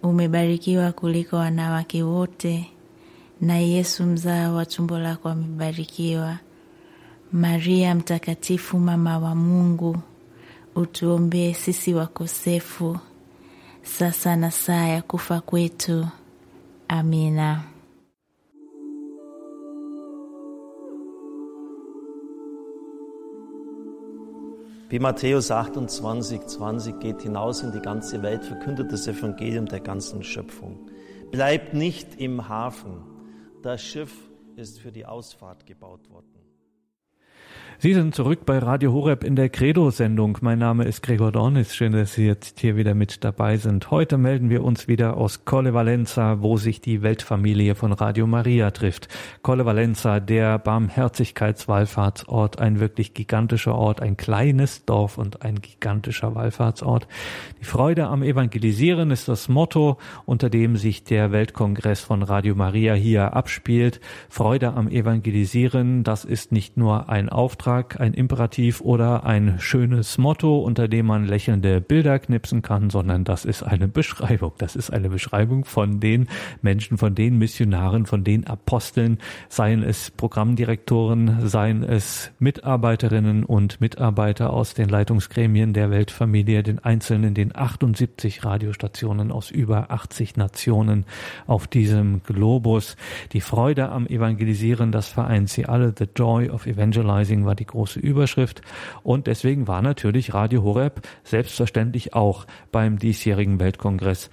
umebarikiwa 0.03 0.93
kuliko 0.93 1.37
wanawake 1.37 2.03
wote, 2.03 2.67
na 3.41 3.57
Yesu 3.59 4.05
mzao 4.05 4.55
wa 4.55 4.67
tumbo 4.67 4.99
lako 4.99 5.29
amebarikiwa. 5.29 6.39
Maria 7.33 7.95
mtakatifu, 7.95 8.79
mama 8.79 9.19
wa 9.19 9.35
Mungu, 9.35 9.97
utuombee 10.75 11.53
sisi 11.55 11.95
wakosefu, 11.95 12.99
sasa 13.83 14.37
na 14.37 14.51
saa 14.51 14.87
ya 14.87 15.03
kufa 15.03 15.41
kwetu. 15.41 16.07
Amina. 16.89 17.63
Wie 24.91 24.99
Matthäus 25.01 25.51
28, 25.51 26.47
20 26.47 26.99
geht 26.99 27.21
hinaus 27.21 27.63
in 27.63 27.73
die 27.73 27.81
ganze 27.81 28.23
Welt, 28.23 28.43
verkündet 28.43 28.91
das 28.91 29.07
Evangelium 29.07 29.67
der 29.67 29.81
ganzen 29.81 30.23
Schöpfung. 30.23 30.91
Bleibt 31.31 31.75
nicht 31.75 32.19
im 32.19 32.49
Hafen. 32.49 33.05
Das 33.63 33.83
Schiff 33.83 34.15
ist 34.57 34.81
für 34.81 34.91
die 34.91 35.05
Ausfahrt 35.05 35.67
gebaut 35.67 36.09
worden. 36.09 36.38
Sie 37.81 37.95
sind 37.95 38.13
zurück 38.13 38.41
bei 38.45 38.59
Radio 38.59 38.93
Horeb 38.93 39.23
in 39.23 39.37
der 39.37 39.51
Credo-Sendung. 39.51 40.39
Mein 40.41 40.59
Name 40.59 40.83
ist 40.83 41.01
Gregor 41.01 41.31
Dornis. 41.31 41.77
Schön, 41.77 41.93
dass 41.93 42.15
Sie 42.15 42.27
jetzt 42.27 42.59
hier 42.59 42.75
wieder 42.75 42.97
mit 42.97 43.23
dabei 43.23 43.57
sind. 43.57 43.93
Heute 43.93 44.19
melden 44.19 44.51
wir 44.51 44.65
uns 44.65 44.89
wieder 44.89 45.17
aus 45.17 45.45
Colle 45.45 45.75
Valenza, 45.75 46.43
wo 46.43 46.57
sich 46.57 46.81
die 46.81 47.03
Weltfamilie 47.03 47.77
von 47.77 47.93
Radio 47.93 48.27
Maria 48.27 48.73
trifft. 48.73 49.07
Colle 49.43 49.65
Valenza, 49.65 50.19
der 50.19 50.59
Barmherzigkeitswallfahrtsort, 50.59 52.59
ein 52.59 52.81
wirklich 52.81 53.15
gigantischer 53.15 53.77
Ort, 53.77 54.03
ein 54.03 54.17
kleines 54.17 54.85
Dorf 54.85 55.17
und 55.17 55.43
ein 55.43 55.61
gigantischer 55.61 56.35
Wallfahrtsort. 56.35 57.07
Die 57.61 57.65
Freude 57.65 58.09
am 58.09 58.25
Evangelisieren 58.25 59.13
ist 59.13 59.29
das 59.29 59.49
Motto, 59.49 59.99
unter 60.27 60.51
dem 60.51 60.75
sich 60.75 61.05
der 61.05 61.31
Weltkongress 61.31 62.01
von 62.01 62.25
Radio 62.25 62.57
Maria 62.57 62.95
hier 62.95 63.37
abspielt. 63.37 64.01
Freude 64.29 64.75
am 64.75 64.89
Evangelisieren, 64.89 66.03
das 66.03 66.25
ist 66.25 66.51
nicht 66.51 66.77
nur 66.77 67.09
ein 67.09 67.29
Auftrag, 67.29 67.68
Auftrag, 67.69 68.01
ein 68.01 68.15
Imperativ 68.15 68.81
oder 68.81 69.27
ein 69.27 69.57
schönes 69.59 70.17
Motto, 70.17 70.59
unter 70.59 70.89
dem 70.89 71.05
man 71.05 71.27
lächelnde 71.27 71.83
Bilder 71.83 72.19
knipsen 72.19 72.63
kann, 72.63 72.89
sondern 72.89 73.25
das 73.25 73.45
ist 73.45 73.63
eine 73.63 73.89
Beschreibung. 73.89 74.53
Das 74.57 74.75
ist 74.75 74.91
eine 74.91 75.11
Beschreibung 75.11 75.67
von 75.67 76.01
den 76.01 76.29
Menschen, 76.63 76.97
von 76.97 77.15
den 77.15 77.37
Missionaren, 77.37 78.07
von 78.07 78.25
den 78.25 78.47
Aposteln, 78.47 79.19
seien 79.51 79.83
es 79.83 80.11
Programmdirektoren, 80.11 81.47
seien 81.47 81.83
es 81.83 82.31
Mitarbeiterinnen 82.39 83.45
und 83.45 83.83
Mitarbeiter 83.83 84.51
aus 84.51 84.73
den 84.73 84.89
Leitungsgremien 84.89 85.75
der 85.75 85.91
Weltfamilie, 85.91 86.63
den 86.63 86.79
einzelnen, 86.79 87.35
den 87.35 87.55
78 87.55 88.47
Radiostationen 88.47 89.31
aus 89.31 89.51
über 89.51 89.91
80 89.91 90.39
Nationen 90.39 91.05
auf 91.47 91.67
diesem 91.67 92.23
Globus. 92.23 92.97
Die 93.33 93.43
Freude 93.43 93.91
am 93.91 94.07
Evangelisieren, 94.07 94.91
das 94.91 95.09
vereint 95.09 95.51
sie 95.51 95.67
alle. 95.67 95.93
The 95.95 96.07
Joy 96.17 96.49
of 96.49 96.65
Evangelizing 96.65 97.45
war 97.45 97.58
die 97.59 97.67
große 97.67 98.01
Überschrift. 98.01 98.63
Und 99.03 99.27
deswegen 99.27 99.69
war 99.69 99.83
natürlich 99.83 100.35
Radio 100.35 100.63
Horeb 100.63 101.01
selbstverständlich 101.25 102.15
auch 102.15 102.47
beim 102.73 102.99
diesjährigen 102.99 103.61
Weltkongress 103.61 104.31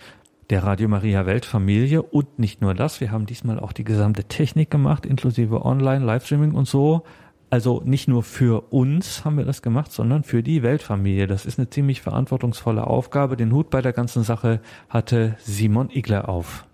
der 0.50 0.64
Radio 0.64 0.88
Maria 0.88 1.26
Weltfamilie 1.26 2.04
und 2.04 2.38
nicht 2.38 2.62
nur 2.62 2.76
das, 2.76 3.02
wir 3.02 3.12
haben 3.12 3.26
diesmal 3.26 3.60
auch 3.60 3.72
die 3.72 3.84
gesamte 3.84 4.26
Technik 4.26 4.70
gemacht, 4.70 5.06
inklusive 5.06 5.66
Online, 5.66 6.06
Livestreaming 6.06 6.54
und 6.54 6.68
so. 6.68 7.04
Also 7.50 7.82
nicht 7.86 8.08
nur 8.08 8.24
für 8.24 8.72
uns 8.72 9.24
haben 9.24 9.38
wir 9.38 9.46
das 9.46 9.62
gemacht, 9.62 9.92
sondern 9.92 10.24
für 10.24 10.44
die 10.44 10.62
Weltfamilie. 10.62 11.28
Das 11.28 11.46
ist 11.46 11.58
eine 11.58 11.70
ziemlich 11.70 12.02
verantwortungsvolle 12.02 12.86
Aufgabe. 12.86 13.38
Den 13.38 13.54
Hut 13.54 13.70
bei 13.70 13.82
der 13.82 13.94
ganzen 13.94 14.24
Sache 14.24 14.62
hatte 14.90 15.36
Simon 15.40 15.90
Igler 15.90 16.28
auf. 16.28 16.66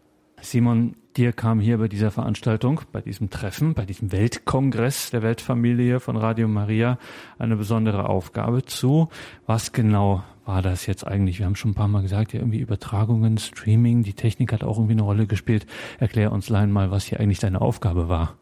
Simon, 0.41 0.95
dir 1.17 1.33
kam 1.33 1.59
hier 1.59 1.77
bei 1.77 1.87
dieser 1.87 2.11
Veranstaltung, 2.11 2.81
bei 2.91 3.01
diesem 3.01 3.29
Treffen, 3.29 3.73
bei 3.73 3.85
diesem 3.85 4.11
Weltkongress 4.11 5.11
der 5.11 5.21
Weltfamilie 5.21 5.99
von 5.99 6.15
Radio 6.15 6.47
Maria 6.47 6.97
eine 7.37 7.55
besondere 7.55 8.07
Aufgabe 8.07 8.63
zu. 8.63 9.09
Was 9.45 9.71
genau 9.71 10.23
war 10.45 10.61
das 10.61 10.85
jetzt 10.85 11.05
eigentlich? 11.05 11.39
Wir 11.39 11.45
haben 11.45 11.55
schon 11.55 11.71
ein 11.71 11.75
paar 11.75 11.87
Mal 11.87 12.01
gesagt, 12.01 12.33
ja, 12.33 12.39
irgendwie 12.39 12.59
Übertragungen, 12.59 13.37
Streaming, 13.37 14.03
die 14.03 14.13
Technik 14.13 14.53
hat 14.53 14.63
auch 14.63 14.77
irgendwie 14.77 14.93
eine 14.93 15.03
Rolle 15.03 15.27
gespielt. 15.27 15.65
Erklär 15.99 16.31
uns 16.31 16.49
Lein 16.49 16.71
mal, 16.71 16.91
was 16.91 17.05
hier 17.05 17.19
eigentlich 17.19 17.39
deine 17.39 17.61
Aufgabe 17.61 18.09
war. 18.09 18.37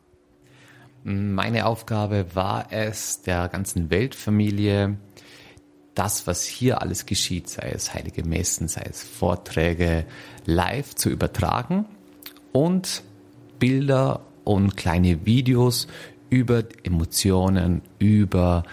Meine 1.03 1.65
Aufgabe 1.65 2.27
war 2.33 2.67
es, 2.71 3.21
der 3.21 3.47
ganzen 3.47 3.89
Weltfamilie 3.89 4.97
das, 5.95 6.27
was 6.27 6.45
hier 6.45 6.81
alles 6.81 7.05
geschieht, 7.05 7.49
sei 7.49 7.71
es 7.73 7.93
heilige 7.93 8.23
Messen, 8.23 8.67
sei 8.67 8.83
es 8.89 9.03
Vorträge, 9.03 10.05
live 10.45 10.95
zu 10.95 11.09
übertragen 11.09 11.85
und 12.51 13.03
Bilder 13.59 14.21
und 14.43 14.77
kleine 14.77 15.25
Videos 15.25 15.87
über 16.29 16.63
Emotionen, 16.83 17.81
über 17.99 18.63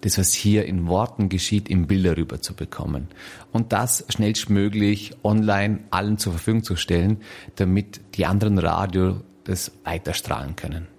das, 0.00 0.18
was 0.18 0.32
hier 0.32 0.66
in 0.66 0.86
Worten 0.86 1.28
geschieht, 1.28 1.68
in 1.68 1.86
Bilder 1.86 2.16
rüber 2.16 2.40
zu 2.40 2.54
bekommen. 2.54 3.08
Und 3.52 3.72
das 3.72 4.04
schnellstmöglich 4.10 5.16
online 5.22 5.80
allen 5.90 6.18
zur 6.18 6.32
Verfügung 6.32 6.62
zu 6.62 6.76
stellen, 6.76 7.18
damit 7.56 8.00
die 8.16 8.26
anderen 8.26 8.58
Radio 8.58 9.22
das 9.44 9.72
weiterstrahlen 9.84 10.56
können. 10.56 10.93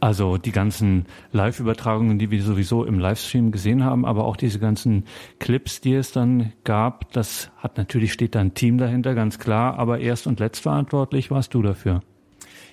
Also 0.00 0.36
die 0.36 0.52
ganzen 0.52 1.06
Live-Übertragungen, 1.32 2.18
die 2.18 2.30
wir 2.30 2.42
sowieso 2.42 2.84
im 2.84 2.98
Livestream 2.98 3.52
gesehen 3.52 3.84
haben, 3.84 4.04
aber 4.04 4.24
auch 4.24 4.36
diese 4.36 4.58
ganzen 4.58 5.04
Clips, 5.38 5.80
die 5.80 5.94
es 5.94 6.12
dann 6.12 6.52
gab, 6.64 7.12
das 7.12 7.50
hat 7.56 7.76
natürlich 7.78 8.12
steht 8.12 8.34
da 8.34 8.40
ein 8.40 8.54
Team 8.54 8.78
dahinter, 8.78 9.14
ganz 9.14 9.38
klar, 9.38 9.78
aber 9.78 10.00
erst 10.00 10.26
und 10.26 10.40
letztverantwortlich 10.40 11.30
warst 11.30 11.54
du 11.54 11.62
dafür. 11.62 12.02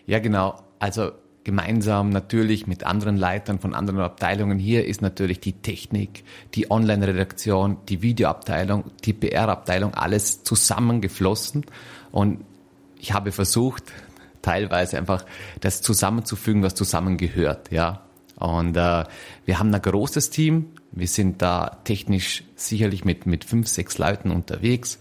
Ja, 0.05 0.19
genau. 0.19 0.55
Also 0.79 1.11
gemeinsam 1.43 2.09
natürlich 2.09 2.67
mit 2.67 2.83
anderen 2.83 3.17
Leitern 3.17 3.59
von 3.59 3.73
anderen 3.73 3.99
Abteilungen. 3.99 4.59
Hier 4.59 4.85
ist 4.85 5.01
natürlich 5.01 5.39
die 5.39 5.53
Technik, 5.53 6.23
die 6.53 6.69
Online-Redaktion, 6.69 7.77
die 7.89 8.01
Videoabteilung, 8.01 8.85
die 9.03 9.13
PR-Abteilung, 9.13 9.93
alles 9.93 10.43
zusammengeflossen. 10.43 11.65
Und 12.11 12.41
ich 12.99 13.13
habe 13.13 13.31
versucht, 13.31 13.91
teilweise 14.41 14.97
einfach 14.97 15.25
das 15.59 15.81
zusammenzufügen, 15.81 16.63
was 16.63 16.75
zusammengehört, 16.75 17.71
ja. 17.71 18.01
Und 18.35 18.75
äh, 18.75 19.03
wir 19.45 19.59
haben 19.59 19.73
ein 19.73 19.81
großes 19.81 20.31
Team. 20.31 20.71
Wir 20.91 21.07
sind 21.07 21.41
da 21.41 21.77
technisch 21.83 22.43
sicherlich 22.55 23.05
mit, 23.05 23.27
mit 23.27 23.45
fünf, 23.45 23.67
sechs 23.67 23.99
Leuten 23.99 24.31
unterwegs, 24.31 24.97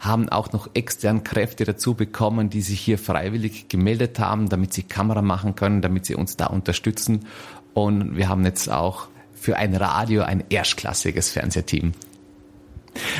haben 0.00 0.28
auch 0.28 0.52
noch 0.52 0.70
extern 0.74 1.22
Kräfte 1.22 1.64
dazu 1.64 1.94
bekommen, 1.94 2.50
die 2.50 2.62
sich 2.62 2.80
hier 2.80 2.98
freiwillig 2.98 3.68
gemeldet 3.68 4.18
haben, 4.18 4.48
damit 4.48 4.72
sie 4.72 4.82
Kamera 4.82 5.22
machen 5.22 5.54
können, 5.54 5.82
damit 5.82 6.04
sie 6.04 6.16
uns 6.16 6.36
da 6.36 6.46
unterstützen. 6.46 7.26
Und 7.74 8.16
wir 8.16 8.28
haben 8.28 8.44
jetzt 8.44 8.70
auch 8.70 9.06
für 9.34 9.56
ein 9.56 9.74
Radio 9.76 10.22
ein 10.22 10.44
erstklassiges 10.50 11.30
Fernsehteam 11.30 11.92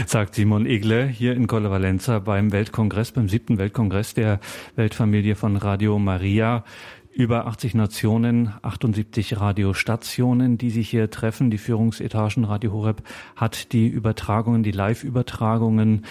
sagt 0.06 0.34
Simon 0.34 0.66
Egle 0.66 1.06
hier 1.06 1.34
in 1.34 1.46
Colle 1.46 1.70
Valenza 1.70 2.18
beim 2.18 2.52
Weltkongress, 2.52 3.12
beim 3.12 3.28
siebten 3.28 3.58
Weltkongress 3.58 4.14
der 4.14 4.40
Weltfamilie 4.76 5.34
von 5.34 5.56
Radio 5.56 5.98
Maria. 5.98 6.64
Über 7.12 7.46
80 7.46 7.74
Nationen, 7.74 8.52
78 8.62 9.40
Radiostationen, 9.40 10.58
die 10.58 10.70
sich 10.70 10.88
hier 10.88 11.10
treffen. 11.10 11.50
Die 11.50 11.58
Führungsetagen 11.58 12.44
Radio 12.44 12.72
Horeb 12.72 13.02
hat 13.34 13.72
die 13.72 13.88
Übertragungen, 13.88 14.62
die 14.62 14.70
Live-Übertragungen, 14.70 16.06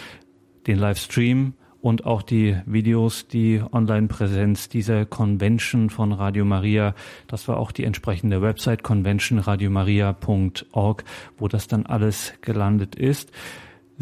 den 0.68 0.78
Livestream 0.78 1.54
und 1.82 2.06
auch 2.06 2.22
die 2.22 2.58
Videos, 2.66 3.28
die 3.28 3.62
Online-Präsenz 3.72 4.68
dieser 4.70 5.06
Convention 5.06 5.90
von 5.90 6.12
Radio 6.12 6.46
Maria. 6.46 6.94
Das 7.28 7.48
war 7.48 7.58
auch 7.58 7.72
die 7.72 7.86
entsprechende 7.86 8.42
Website 8.42 8.84
conventionradiomaria.org, 8.84 11.04
wo 11.38 11.48
das 11.48 11.68
dann 11.68 11.86
alles 11.86 12.34
gelandet 12.42 12.96
ist. 12.96 13.32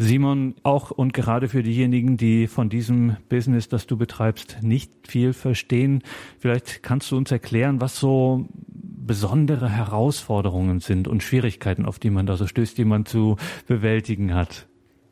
Simon, 0.00 0.54
auch 0.62 0.92
und 0.92 1.12
gerade 1.12 1.48
für 1.48 1.64
diejenigen, 1.64 2.16
die 2.16 2.46
von 2.46 2.68
diesem 2.68 3.16
Business, 3.28 3.68
das 3.68 3.88
du 3.88 3.96
betreibst, 3.96 4.58
nicht 4.62 4.92
viel 5.08 5.32
verstehen, 5.32 6.04
vielleicht 6.38 6.84
kannst 6.84 7.10
du 7.10 7.16
uns 7.16 7.32
erklären, 7.32 7.80
was 7.80 7.98
so 7.98 8.46
besondere 9.08 9.68
Herausforderungen 9.68 10.78
sind 10.78 11.08
und 11.08 11.24
Schwierigkeiten, 11.24 11.84
auf 11.84 11.98
die 11.98 12.10
man 12.10 12.26
da 12.26 12.36
so 12.36 12.46
stößt, 12.46 12.78
die 12.78 12.84
man 12.84 13.06
zu 13.06 13.36
bewältigen 13.66 14.34
hat. 14.34 14.68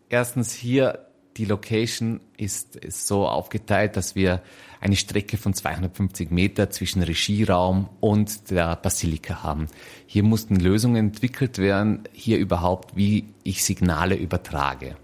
Erstens 0.08 0.52
hier 0.52 1.05
die 1.36 1.44
Location 1.44 2.20
ist, 2.36 2.76
ist 2.76 3.06
so 3.06 3.26
aufgeteilt, 3.26 3.96
dass 3.96 4.14
wir 4.14 4.42
eine 4.80 4.96
Strecke 4.96 5.36
von 5.36 5.54
250 5.54 6.30
Meter 6.30 6.70
zwischen 6.70 7.02
Regieraum 7.02 7.88
und 8.00 8.50
der 8.50 8.76
Basilika 8.76 9.42
haben. 9.42 9.66
Hier 10.06 10.22
mussten 10.22 10.56
Lösungen 10.56 10.96
entwickelt 10.96 11.58
werden, 11.58 12.04
hier 12.12 12.38
überhaupt, 12.38 12.96
wie 12.96 13.24
ich 13.42 13.64
Signale 13.64 14.16
übertrage. 14.16 14.96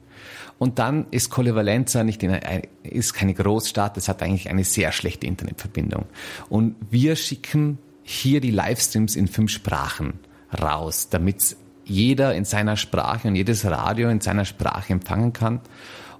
Und 0.59 0.79
dann 0.79 1.07
ist 1.11 1.31
Colle 1.31 1.55
Valenza 1.55 2.05
nicht 2.05 2.23
in 2.23 2.31
eine, 2.31 2.63
ist 2.85 3.15
keine 3.15 3.35
Großstadt, 3.35 3.97
es 3.97 4.09
hat 4.09 4.23
eigentlich 4.23 4.49
eine 4.49 4.65
sehr 4.65 4.93
schlechte 4.93 5.27
Internetverbindung. 5.27 6.07
Und 6.49 6.77
wir 6.91 7.17
schicken 7.17 7.79
hier 8.05 8.41
die 8.41 8.51
Livestreams 8.51 9.17
in 9.17 9.27
fünf 9.27 9.51
Sprachen 9.51 10.21
raus, 10.61 11.09
damit 11.11 11.57
jeder 11.85 12.35
in 12.35 12.45
seiner 12.45 12.77
Sprache 12.77 13.29
und 13.29 13.35
jedes 13.35 13.65
Radio 13.65 14.09
in 14.09 14.21
seiner 14.21 14.45
Sprache 14.45 14.93
empfangen 14.93 15.33
kann. 15.33 15.61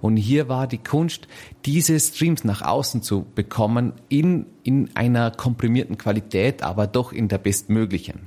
Und 0.03 0.17
hier 0.17 0.49
war 0.49 0.67
die 0.67 0.79
Kunst, 0.79 1.29
diese 1.63 1.97
Streams 1.97 2.43
nach 2.43 2.61
außen 2.61 3.01
zu 3.03 3.25
bekommen 3.35 3.93
in, 4.09 4.47
in 4.61 4.93
einer 4.97 5.31
komprimierten 5.31 5.97
Qualität, 5.97 6.61
aber 6.61 6.87
doch 6.87 7.13
in 7.13 7.29
der 7.29 7.37
bestmöglichen. 7.37 8.19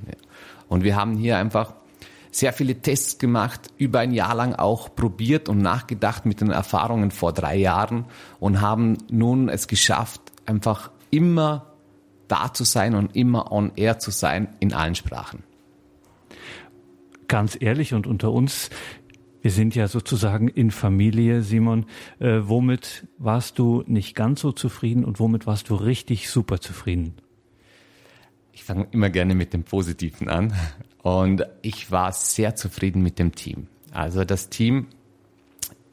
Und 0.67 0.83
wir 0.83 0.95
haben 0.95 1.17
hier 1.17 1.37
einfach 1.37 1.75
sehr 2.31 2.51
viele 2.51 2.81
Tests 2.81 3.19
gemacht, 3.19 3.69
über 3.77 3.99
ein 3.99 4.11
Jahr 4.11 4.33
lang 4.33 4.55
auch 4.55 4.95
probiert 4.95 5.49
und 5.49 5.59
nachgedacht 5.59 6.25
mit 6.25 6.41
den 6.41 6.49
Erfahrungen 6.49 7.11
vor 7.11 7.31
drei 7.31 7.55
Jahren 7.57 8.05
und 8.39 8.59
haben 8.59 8.97
nun 9.11 9.47
es 9.47 9.67
geschafft, 9.67 10.21
einfach 10.47 10.89
immer 11.11 11.73
da 12.27 12.51
zu 12.55 12.63
sein 12.63 12.95
und 12.95 13.15
immer 13.15 13.51
on 13.51 13.71
air 13.75 13.99
zu 13.99 14.09
sein 14.09 14.47
in 14.59 14.73
allen 14.73 14.95
Sprachen. 14.95 15.43
Ganz 17.27 17.55
ehrlich 17.59 17.93
und 17.93 18.07
unter 18.07 18.31
uns, 18.31 18.71
wir 19.47 19.51
sind 19.53 19.75
ja 19.75 19.87
sozusagen 19.87 20.49
in 20.49 20.71
Familie, 20.71 21.41
Simon. 21.41 21.85
Äh, 22.19 22.39
womit 22.41 23.07
warst 23.17 23.57
du 23.57 23.81
nicht 23.87 24.13
ganz 24.13 24.41
so 24.41 24.51
zufrieden 24.51 25.05
und 25.05 25.21
womit 25.21 25.47
warst 25.47 25.69
du 25.69 25.75
richtig 25.75 26.29
super 26.29 26.59
zufrieden? 26.59 27.13
ich 28.51 28.65
fange 28.65 28.87
immer 28.91 29.09
gerne 29.09 29.35
mit 29.35 29.53
dem 29.53 29.63
Positiven 29.63 30.27
an. 30.27 30.51
Und 31.01 31.45
ich 31.61 31.91
war 31.91 32.11
sehr 32.11 32.57
zufrieden 32.57 33.01
mit 33.01 33.19
dem 33.19 33.35
Team. 33.35 33.67
Also 33.93 34.25
das 34.25 34.49
Team 34.49 34.87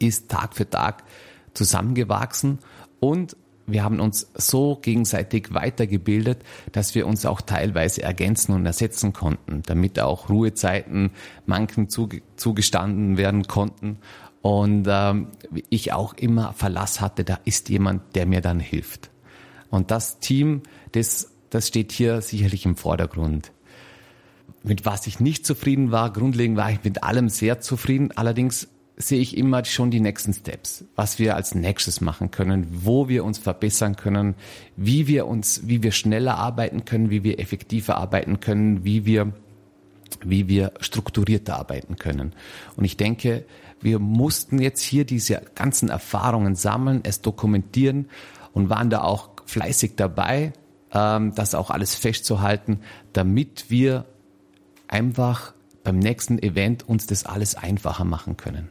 ist 0.01 0.29
Tag 0.29 0.57
für 0.57 0.69
Tag 0.69 1.05
zusammengewachsen 1.53 2.59
und 2.99 3.37
wir 3.67 3.83
haben 3.83 4.01
uns 4.01 4.31
so 4.35 4.77
gegenseitig 4.77 5.55
weitergebildet, 5.55 6.43
dass 6.73 6.95
wir 6.95 7.07
uns 7.07 7.25
auch 7.25 7.41
teilweise 7.41 8.03
ergänzen 8.03 8.53
und 8.53 8.67
ersetzen 8.67 9.13
konnten, 9.13 9.63
damit 9.65 9.99
auch 10.01 10.29
Ruhezeiten 10.29 11.11
manchen 11.47 11.89
zugestanden 11.89 13.17
werden 13.17 13.47
konnten 13.47 13.99
und 14.45 14.87
ähm, 14.91 15.29
ich 15.71 15.95
auch 15.95 16.13
immer 16.13 16.53
Verlass 16.53 17.01
hatte, 17.01 17.25
da 17.25 17.39
ist 17.47 17.71
jemand, 17.71 18.15
der 18.15 18.27
mir 18.27 18.43
dann 18.43 18.61
hilft. 18.61 19.11
Und 19.71 19.91
das 19.91 20.19
Team, 20.19 20.63
das, 20.93 21.33
das 21.49 21.69
steht 21.69 21.93
hier 21.93 22.21
sicherlich 22.21 22.67
im 22.67 22.77
Vordergrund. 22.77 23.53
Mit 24.63 24.85
was 24.85 25.07
ich 25.07 25.19
nicht 25.19 25.47
zufrieden 25.47 25.93
war, 25.93 26.13
grundlegend 26.13 26.59
war 26.59 26.71
ich 26.71 26.85
mit 26.85 27.05
allem 27.05 27.31
sehr 27.31 27.61
zufrieden, 27.61 28.13
allerdings 28.17 28.69
sehe 28.97 29.21
ich 29.21 29.37
immer 29.37 29.65
schon 29.65 29.91
die 29.91 30.01
nächsten 30.01 30.33
Steps, 30.33 30.85
was 30.95 31.19
wir 31.19 31.35
als 31.35 31.55
nächstes 31.55 32.01
machen 32.01 32.31
können, 32.31 32.67
wo 32.71 33.09
wir 33.09 33.25
uns 33.25 33.39
verbessern 33.39 33.97
können, 33.97 34.35
wie 34.77 35.07
wir 35.07 35.27
uns, 35.27 35.67
wie 35.67 35.83
wir 35.83 35.93
schneller 35.93 36.37
arbeiten 36.37 36.85
können, 36.85 37.11
wie 37.11 37.25
wir 37.25 37.41
effektiver 37.41 37.97
arbeiten 37.97 38.41
können, 38.41 38.85
wie 38.85 39.05
wir, 39.05 39.33
wie 40.23 40.49
wir 40.49 40.73
strukturierter 40.81 41.57
arbeiten 41.59 41.97
können. 41.97 42.35
Und 42.77 42.85
ich 42.85 42.97
denke, 42.97 43.45
wir 43.81 43.99
mussten 43.99 44.61
jetzt 44.61 44.83
hier 44.83 45.05
diese 45.05 45.43
ganzen 45.55 45.89
Erfahrungen 45.89 46.55
sammeln, 46.55 47.01
es 47.03 47.21
dokumentieren 47.21 48.09
und 48.53 48.71
waren 48.71 48.91
da 48.91 49.03
auch 49.03 49.31
fleißig 49.45 49.95
dabei, 49.97 50.53
ähm, 50.93 51.35
das 51.35 51.57
auch 51.57 51.71
alles 51.71 51.97
festzuhalten, 51.97 52.81
damit 53.13 53.71
wir 53.71 54.07
einfach 54.87 55.53
beim 55.83 55.99
nächsten 55.99 56.39
Event 56.39 56.89
uns 56.89 57.07
das 57.07 57.27
alles 57.27 57.57
einfacher 57.57 58.05
machen 58.05 58.37
können. 58.37 58.69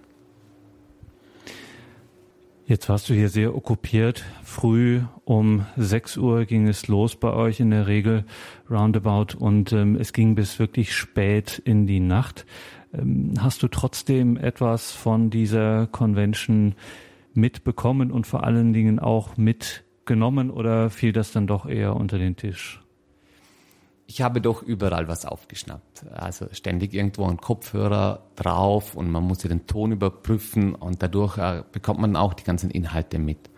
Jetzt 2.73 2.89
warst 2.89 3.07
du 3.07 3.13
hier 3.13 3.29
sehr 3.29 3.55
okkupiert. 3.55 4.25
Früh 4.41 5.03
um 5.25 5.67
6 5.77 6.17
Uhr 6.17 6.45
ging 6.45 6.67
es 6.67 6.87
los 6.87 7.15
bei 7.15 7.31
euch 7.31 7.59
in 7.59 7.69
der 7.69 7.85
Regel 7.85 8.25
roundabout 8.67 9.37
und 9.37 9.71
ähm, 9.73 9.95
es 9.95 10.11
ging 10.11 10.33
bis 10.33 10.57
wirklich 10.57 10.95
spät 10.95 11.61
in 11.65 11.85
die 11.85 11.99
Nacht. 11.99 12.47
Ähm, 12.91 13.35
hast 13.37 13.61
du 13.61 13.67
trotzdem 13.67 14.37
etwas 14.37 14.91
von 14.91 15.29
dieser 15.29 15.85
Convention 15.85 16.73
mitbekommen 17.35 18.11
und 18.11 18.25
vor 18.25 18.43
allen 18.43 18.73
Dingen 18.73 18.97
auch 18.97 19.37
mitgenommen 19.37 20.49
oder 20.49 20.89
fiel 20.89 21.13
das 21.13 21.31
dann 21.31 21.45
doch 21.45 21.67
eher 21.67 21.95
unter 21.95 22.17
den 22.17 22.37
Tisch? 22.37 22.82
Ich 24.13 24.21
habe 24.21 24.41
doch 24.41 24.61
überall 24.61 25.07
was 25.07 25.25
aufgeschnappt. 25.25 26.05
Also 26.13 26.45
ständig 26.51 26.93
irgendwo 26.93 27.25
ein 27.25 27.37
Kopfhörer 27.37 28.21
drauf 28.35 28.93
und 28.93 29.09
man 29.09 29.23
muss 29.23 29.39
den 29.39 29.65
Ton 29.65 29.91
überprüfen 29.91 30.75
und 30.75 31.01
dadurch 31.01 31.39
äh, 31.39 31.63
bekommt 31.71 31.99
man 31.99 32.15
auch 32.15 32.35
die 32.35 32.43
ganzen 32.43 32.69
Inhalte 32.69 33.17
mit. 33.17 33.49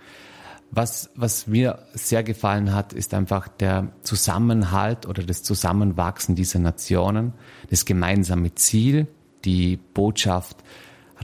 Was, 0.71 1.09
was 1.13 1.47
mir 1.47 1.79
sehr 1.93 2.23
gefallen 2.23 2.73
hat, 2.73 2.93
ist 2.93 3.13
einfach 3.13 3.49
der 3.49 3.91
Zusammenhalt 4.01 5.05
oder 5.05 5.23
das 5.23 5.43
Zusammenwachsen 5.43 6.35
dieser 6.35 6.59
Nationen, 6.59 7.33
das 7.69 7.83
gemeinsame 7.83 8.55
Ziel, 8.55 9.07
die 9.43 9.75
Botschaft 9.75 10.63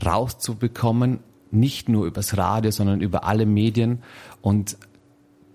rauszubekommen, 0.04 1.20
nicht 1.50 1.88
nur 1.88 2.04
übers 2.04 2.36
Radio, 2.36 2.70
sondern 2.70 3.00
über 3.00 3.24
alle 3.24 3.46
Medien 3.46 4.02
und 4.42 4.76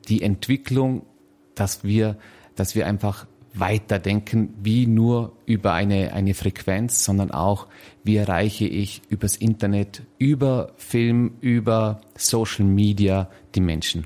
die 0.07 0.23
Entwicklung, 0.23 1.05
dass 1.53 1.83
wir, 1.83 2.17
dass 2.55 2.73
wir 2.73 2.87
einfach 2.87 3.27
weiterdenken, 3.59 4.53
wie 4.61 4.87
nur 4.87 5.33
über 5.45 5.73
eine, 5.73 6.13
eine 6.13 6.33
Frequenz, 6.33 7.03
sondern 7.03 7.31
auch, 7.31 7.67
wie 8.03 8.15
erreiche 8.15 8.65
ich 8.65 9.01
übers 9.09 9.35
Internet, 9.35 10.03
über 10.17 10.73
Film, 10.77 11.33
über 11.41 12.01
Social 12.15 12.65
Media 12.65 13.29
die 13.55 13.61
Menschen. 13.61 14.05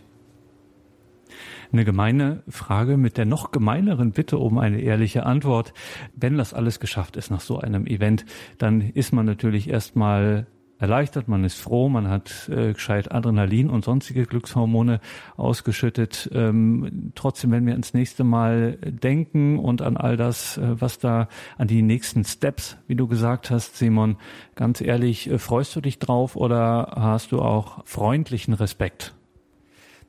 Eine 1.71 1.85
gemeine 1.85 2.43
Frage 2.49 2.97
mit 2.97 3.17
der 3.17 3.25
noch 3.25 3.51
gemeineren 3.51 4.11
Bitte 4.11 4.37
um 4.37 4.57
eine 4.57 4.81
ehrliche 4.81 5.25
Antwort. 5.25 5.73
Wenn 6.13 6.37
das 6.37 6.53
alles 6.53 6.81
geschafft 6.81 7.15
ist 7.15 7.31
nach 7.31 7.39
so 7.39 7.59
einem 7.59 7.87
Event, 7.87 8.25
dann 8.57 8.81
ist 8.81 9.13
man 9.13 9.25
natürlich 9.25 9.69
erstmal 9.69 10.47
erleichtert, 10.81 11.27
man 11.27 11.43
ist 11.43 11.59
froh, 11.59 11.89
man 11.89 12.09
hat 12.09 12.49
äh, 12.49 12.73
gescheit 12.73 13.11
Adrenalin 13.11 13.69
und 13.69 13.85
sonstige 13.85 14.25
Glückshormone 14.25 14.99
ausgeschüttet. 15.37 16.29
Ähm, 16.33 17.11
trotzdem, 17.13 17.51
wenn 17.51 17.67
wir 17.67 17.75
ins 17.75 17.93
nächste 17.93 18.23
Mal 18.23 18.77
denken 18.81 19.59
und 19.59 19.83
an 19.83 19.95
all 19.95 20.17
das, 20.17 20.57
äh, 20.57 20.81
was 20.81 20.97
da 20.97 21.27
an 21.59 21.67
die 21.67 21.83
nächsten 21.83 22.25
Steps, 22.25 22.77
wie 22.87 22.95
du 22.95 23.07
gesagt 23.07 23.51
hast, 23.51 23.77
Simon, 23.77 24.17
ganz 24.55 24.81
ehrlich, 24.81 25.29
äh, 25.29 25.37
freust 25.37 25.75
du 25.75 25.81
dich 25.81 25.99
drauf 25.99 26.35
oder 26.35 26.93
hast 26.95 27.31
du 27.31 27.41
auch 27.41 27.85
freundlichen 27.85 28.55
Respekt? 28.55 29.13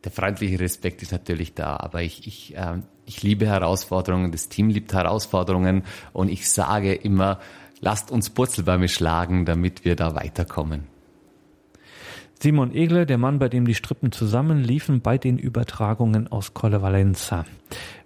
Der 0.05 0.11
freundliche 0.11 0.59
Respekt 0.59 1.03
ist 1.03 1.13
natürlich 1.13 1.55
da, 1.55 1.77
aber 1.77 2.03
ich, 2.03 2.27
ich, 2.27 2.57
äh, 2.57 2.79
ich 3.05 3.23
liebe 3.23 3.47
Herausforderungen, 3.47 4.33
das 4.33 4.49
Team 4.49 4.71
liebt 4.71 4.95
Herausforderungen 4.95 5.85
und 6.15 6.31
ich 6.31 6.51
sage 6.51 6.95
immer, 6.95 7.41
lasst 7.83 8.11
uns 8.11 8.31
Purzelbäume 8.31 8.89
schlagen, 8.89 9.45
damit 9.45 9.85
wir 9.85 9.97
da 9.97 10.15
weiterkommen. 10.15 10.85
Simon 12.43 12.75
Egle, 12.75 13.07
der 13.07 13.19
Mann, 13.19 13.39
bei 13.39 13.49
dem 13.49 13.67
die 13.67 13.75
Strippen 13.75 14.11
zusammenliefen 14.11 15.01
bei 15.01 15.17
den 15.17 15.39
Übertragungen 15.39 16.27
aus 16.27 16.55
Colle 16.55 16.83
Valenza. 16.83 17.45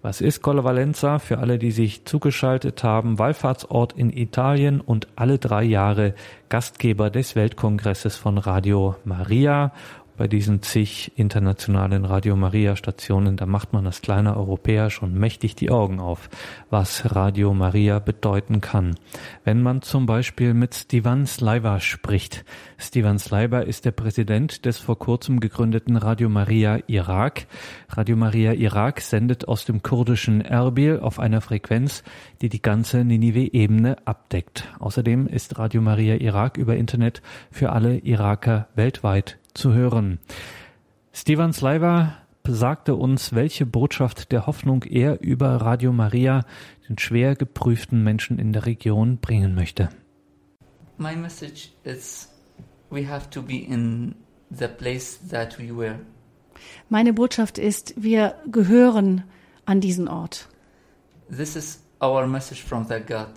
Was 0.02 0.20
ist 0.20 0.42
Colle 0.42 0.62
Valenza? 0.62 1.18
Für 1.18 1.38
alle, 1.38 1.58
die 1.58 1.70
sich 1.70 2.04
zugeschaltet 2.04 2.84
haben, 2.84 3.18
Wallfahrtsort 3.18 3.94
in 3.94 4.10
Italien 4.10 4.82
und 4.82 5.08
alle 5.16 5.38
drei 5.38 5.62
Jahre 5.64 6.14
Gastgeber 6.50 7.08
des 7.08 7.34
Weltkongresses 7.34 8.16
von 8.16 8.36
Radio 8.36 8.96
Maria 9.04 9.72
bei 10.16 10.28
diesen 10.28 10.62
zig 10.62 11.12
internationalen 11.16 12.04
Radio 12.04 12.36
Maria 12.36 12.76
Stationen, 12.76 13.36
da 13.36 13.46
macht 13.46 13.72
man 13.72 13.86
als 13.86 14.00
kleiner 14.00 14.36
Europäer 14.36 14.90
schon 14.90 15.14
mächtig 15.14 15.54
die 15.54 15.70
Augen 15.70 16.00
auf, 16.00 16.28
was 16.70 17.14
Radio 17.14 17.54
Maria 17.54 17.98
bedeuten 17.98 18.60
kann. 18.60 18.96
Wenn 19.44 19.62
man 19.62 19.82
zum 19.82 20.06
Beispiel 20.06 20.54
mit 20.54 20.74
Stivan 20.74 21.26
Sliver 21.26 21.80
spricht. 21.80 22.44
Stivan 22.78 23.18
Sliver 23.18 23.66
ist 23.66 23.84
der 23.84 23.92
Präsident 23.92 24.64
des 24.64 24.78
vor 24.78 24.98
kurzem 24.98 25.40
gegründeten 25.40 25.96
Radio 25.96 26.28
Maria 26.28 26.80
Irak. 26.86 27.46
Radio 27.88 28.16
Maria 28.16 28.52
Irak 28.52 29.00
sendet 29.00 29.48
aus 29.48 29.64
dem 29.64 29.82
kurdischen 29.82 30.40
Erbil 30.40 31.00
auf 31.00 31.18
einer 31.18 31.40
Frequenz, 31.40 32.02
die 32.40 32.48
die 32.48 32.62
ganze 32.62 33.04
Ninive-Ebene 33.04 33.96
abdeckt. 34.04 34.64
Außerdem 34.78 35.26
ist 35.26 35.58
Radio 35.58 35.80
Maria 35.80 36.16
Irak 36.16 36.56
über 36.56 36.76
Internet 36.76 37.22
für 37.50 37.70
alle 37.70 37.98
Iraker 37.98 38.68
weltweit 38.74 39.38
zu 39.56 39.72
hören. 39.72 40.18
Steven 41.12 41.52
Sliver 41.52 42.16
sagte 42.46 42.94
uns, 42.94 43.34
welche 43.34 43.66
Botschaft 43.66 44.30
der 44.32 44.46
Hoffnung 44.46 44.84
er 44.84 45.20
über 45.20 45.56
Radio 45.56 45.92
Maria 45.92 46.44
den 46.88 46.98
schwer 46.98 47.34
geprüften 47.34 48.04
Menschen 48.04 48.38
in 48.38 48.52
der 48.52 48.66
Region 48.66 49.18
bringen 49.18 49.54
möchte. 49.54 49.88
My 50.98 51.16
message 51.16 51.72
is 51.84 52.28
we 52.90 53.08
have 53.08 53.28
to 53.30 53.42
be 53.42 53.56
in 53.56 54.14
the 54.50 54.68
place 54.68 55.18
that 55.28 55.58
we 55.58 55.76
were. 55.76 55.98
Meine 56.88 57.12
Botschaft 57.12 57.58
ist, 57.58 57.94
wir 57.96 58.36
gehören 58.50 59.24
an 59.66 59.80
diesen 59.80 60.08
Ort. 60.08 60.48
This 61.28 61.56
is 61.56 61.82
our 62.00 62.26
message 62.26 62.62
from 62.62 62.86
the 62.86 63.00
God. 63.00 63.28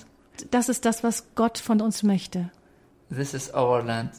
Das 0.52 0.70
ist 0.70 0.86
das, 0.86 1.04
was 1.04 1.26
Gott 1.36 1.58
von 1.58 1.82
uns 1.82 2.04
möchte. 2.04 2.52
This 3.10 3.34
is 3.34 3.54
our 3.54 3.84
land. 3.84 4.12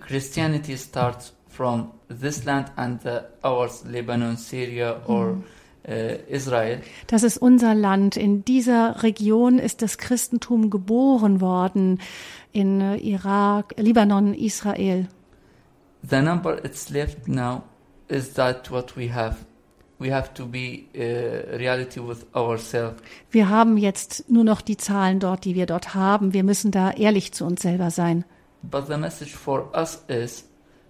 Christianity 0.00 0.76
starts 0.76 1.32
from 1.48 1.92
this 2.08 2.44
land 2.44 2.72
and 2.76 3.00
ours, 3.42 3.84
Lebanon, 3.84 4.36
Syria 4.36 5.00
or 5.06 5.38
äh, 5.86 6.18
Israel. 6.28 6.80
Das 7.06 7.22
ist 7.22 7.38
unser 7.38 7.74
Land. 7.74 8.16
In 8.16 8.44
dieser 8.44 9.02
Region 9.02 9.58
ist 9.58 9.82
das 9.82 9.98
Christentum 9.98 10.70
geboren 10.70 11.40
worden. 11.40 12.00
In 12.52 12.80
äh, 12.80 12.96
Irak, 12.96 13.74
Libanon, 13.76 14.34
Israel. 14.34 15.08
The 16.08 16.20
number 16.20 16.64
it's 16.64 16.90
left 16.90 17.28
now 17.28 17.62
is 18.08 18.34
that 18.34 18.70
what 18.70 18.96
we 18.96 19.12
have. 19.12 19.46
We 19.98 20.12
have 20.12 20.34
to 20.34 20.46
be 20.46 20.84
uh, 20.94 21.56
reality 21.56 22.00
with 22.00 22.26
ourselves. 22.34 23.00
Wir 23.30 23.48
haben 23.48 23.78
jetzt 23.78 24.28
nur 24.28 24.44
noch 24.44 24.60
die 24.60 24.76
Zahlen 24.76 25.20
dort, 25.20 25.46
die 25.46 25.54
wir 25.54 25.64
dort 25.64 25.94
haben. 25.94 26.34
Wir 26.34 26.44
müssen 26.44 26.70
da 26.70 26.90
ehrlich 26.90 27.32
zu 27.32 27.46
uns 27.46 27.62
selber 27.62 27.90
sein. 27.90 28.24
But 28.70 28.88
the 28.88 28.96
message 28.96 29.32
for 29.34 29.68
us 29.74 30.02
is, 30.08 30.44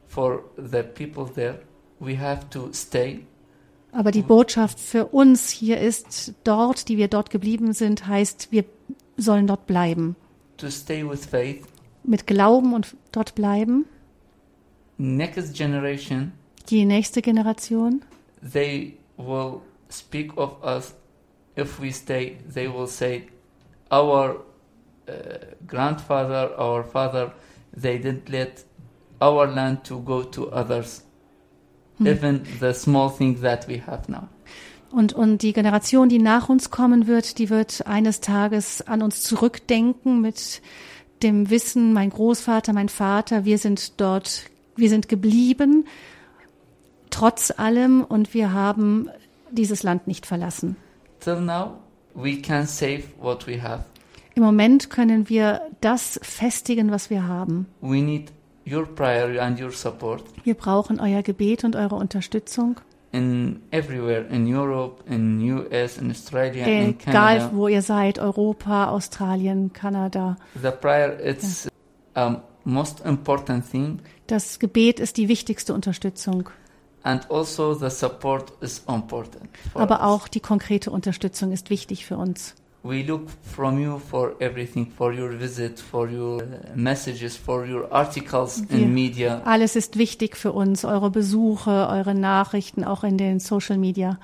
for 0.07 0.45
the 0.57 0.83
people 0.83 1.27
there, 1.27 1.61
we 2.01 2.19
have 2.19 2.49
to 2.51 2.73
stay. 2.73 3.27
Aber 3.93 4.11
die 4.11 4.23
Botschaft 4.23 4.79
für 4.79 5.07
uns 5.07 5.49
hier 5.49 5.81
ist, 5.81 6.35
dort, 6.45 6.89
die 6.89 6.99
wir 6.99 7.09
dort 7.09 7.31
geblieben 7.31 7.73
sind, 7.73 8.07
heißt, 8.07 8.49
wir 8.51 8.65
sollen 9.17 9.47
dort 9.47 9.67
bleiben. 9.67 10.17
To 10.59 10.69
stay 10.69 11.09
with 11.09 11.25
faith. 11.25 11.67
Mit 12.05 12.27
Glauben 12.27 12.75
und 12.75 12.95
dort 13.13 13.35
bleiben. 13.35 13.87
Next 14.99 15.55
generation. 15.55 16.33
Die 16.69 16.85
nächste 16.85 17.23
Generation. 17.23 18.03
They 18.43 18.99
will 19.17 19.61
speak 19.89 20.37
of 20.37 20.63
us 20.63 20.95
if 21.57 21.81
we 21.81 21.91
stay, 21.91 22.37
they 22.47 22.69
will 22.69 22.87
say, 22.87 23.29
our 23.91 24.43
uh, 25.09 25.13
grandfather, 25.67 26.51
our 26.59 26.83
father, 26.83 27.33
they 27.81 27.99
didn't 27.99 28.29
let 28.29 28.65
our 29.21 29.47
land 29.47 29.85
to 29.85 30.01
go 30.01 30.23
to 30.23 30.51
others, 30.53 31.03
Hm. 31.99 32.07
even 32.07 32.43
the 32.61 32.73
small 32.75 33.11
things 33.11 33.41
that 33.41 33.67
we 33.69 33.81
have 33.87 34.11
now. 34.11 34.29
Und, 34.91 35.13
und 35.13 35.43
die 35.43 35.53
Generation, 35.53 36.09
die 36.09 36.19
nach 36.19 36.49
uns 36.49 36.71
kommen 36.71 37.07
wird, 37.07 37.39
die 37.39 37.51
wird 37.51 37.87
eines 37.87 38.21
Tages 38.21 38.87
an 38.87 39.03
uns 39.03 39.23
zurückdenken 39.23 40.21
mit 40.21 40.63
dem 41.23 41.51
Wissen, 41.51 41.93
mein 41.93 42.11
Großvater, 42.11 42.73
mein 42.73 42.89
Vater, 42.89 43.45
wir 43.45 43.59
sind 43.59 44.01
dort, 44.01 44.43
wir 44.77 44.89
sind 44.89 45.09
geblieben, 45.09 45.87
trotz 47.11 47.53
allem, 47.57 48.05
und 48.05 48.33
wir 48.35 48.53
haben 48.53 49.11
dieses 49.51 49.83
Land 49.83 50.07
nicht 50.07 50.27
verlassen. 50.27 50.77
Till 51.21 51.41
now, 51.41 51.79
we 52.15 52.41
can 52.41 52.67
save 52.67 53.05
what 53.21 53.47
we 53.47 53.61
have. 53.63 53.85
Im 54.37 54.43
Moment 54.43 54.91
können 54.91 55.31
wir 55.31 55.63
das 55.81 56.21
festigen, 56.23 56.91
was 56.91 57.09
wir 57.09 57.27
haben. 57.27 57.67
We 57.81 58.03
need 58.03 58.33
your 58.71 58.85
prayer 58.85 59.41
and 59.43 59.59
your 59.59 59.71
support 59.71 60.25
Wir 60.45 60.53
brauchen 60.53 61.01
euer 61.01 61.23
Gebet 61.23 61.65
und 61.65 61.75
eure 61.75 61.95
Unterstützung. 61.95 62.77
in 63.13 63.63
everywhere 63.71 64.27
in 64.29 64.47
Europe, 64.55 65.03
in 65.11 65.41
US, 65.51 65.97
in 65.97 66.11
Australia, 66.11 66.67
in 66.67 66.91
Egal, 66.91 67.39
Canada. 67.39 67.51
wo 67.55 67.67
ihr 67.69 67.81
seid, 67.81 68.19
Europa, 68.19 68.91
Australien, 68.91 69.73
Kanada. 69.73 70.37
The 70.61 70.71
prayer 70.71 71.19
it's 71.25 71.67
a 72.15 72.43
most 72.65 73.01
important 73.07 73.65
thing, 73.71 74.01
Das 74.27 74.59
Gebet 74.59 75.01
ist 75.01 75.17
die 75.17 75.29
wichtigste 75.29 75.73
Unterstützung. 75.73 76.51
and 77.05 77.31
also 77.31 77.73
the 77.73 77.89
support 77.89 78.53
is 78.61 78.83
important. 78.87 79.49
Aber 79.73 79.95
us. 79.95 80.01
auch 80.03 80.29
die 80.29 80.41
konkrete 80.41 80.91
Unterstützung 80.91 81.53
ist 81.53 81.71
wichtig 81.71 82.05
für 82.05 82.19
uns. 82.19 82.55
We 82.89 83.03
look 83.03 83.29
from 83.43 83.79
you 83.81 83.99
for 83.99 84.35
everything, 84.41 84.87
for 84.91 85.13
your 85.13 85.31
visit, 85.39 85.79
for 85.81 86.09
your 86.09 86.43
uh, 86.43 86.47
messages, 86.75 87.37
for 87.37 87.67
your 87.67 87.91
articles 87.93 88.63
Wir- 88.69 88.79
in 88.83 88.95
media, 88.95 89.43
Alles 89.45 89.77
ist 89.77 89.97
wichtig 89.99 90.37
für 90.37 90.53
uns, 90.53 90.85
eure 90.85 91.11
Besuche, 91.11 91.89
eure 91.89 92.15
Nachrichten, 92.15 92.85
auch 92.85 93.05
in 93.05 93.17
den 93.19 93.41
Social 93.41 93.79
Media. 93.79 94.19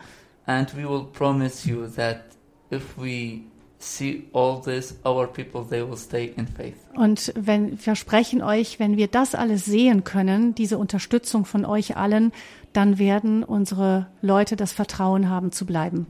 and 0.47 0.75
we 0.77 0.89
will 0.89 1.05
promise 1.13 1.69
you 1.69 1.87
that 1.87 2.23
if 2.71 2.83
we 2.99 3.43
see 3.79 4.25
all 4.33 4.61
this, 4.61 4.97
our 5.05 5.27
people 5.27 5.65
they 5.69 5.83
will 5.89 5.97
stay 5.97 6.33
in 6.37 6.47
faith. 6.47 6.75
Und 6.97 7.33
wenn 7.37 7.71
wir 7.73 7.79
versprechen 7.79 8.43
euch, 8.43 8.79
wenn 8.79 8.97
wir 8.97 9.09
das 9.09 9.35
alles 9.35 9.65
sehen 9.65 10.05
können, 10.05 10.55
diese 10.55 10.79
Unterstützung 10.79 11.45
von 11.45 11.65
euch 11.65 11.97
allen, 11.97 12.33
dann 12.73 12.99
werden 12.99 13.45
unsere 13.45 14.07
Leute 14.21 14.57
das 14.57 14.73
Vertrauen 14.73 15.29
haben 15.29 15.53
zu 15.53 15.67
bleiben. 15.67 16.07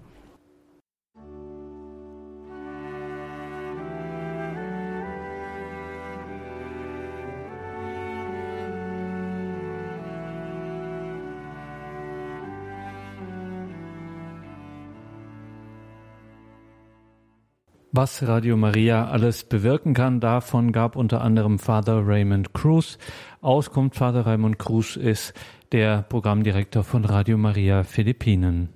Was 17.94 18.26
Radio 18.26 18.57
Maria 18.57 19.09
alles 19.09 19.44
bewirken 19.44 19.92
kann, 19.92 20.18
davon 20.18 20.72
gab 20.72 20.96
unter 20.96 21.20
anderem 21.20 21.59
Father 21.59 22.07
Raymond 22.07 22.55
Cruz. 22.55 22.96
Auskunft 23.42 23.96
Father 23.96 24.24
Raymond 24.24 24.59
Cruz 24.59 24.96
ist 24.96 25.35
der 25.72 26.00
Programmdirektor 26.00 26.85
von 26.85 27.05
Radio 27.05 27.37
Maria 27.37 27.83
Philippinen. 27.85 28.70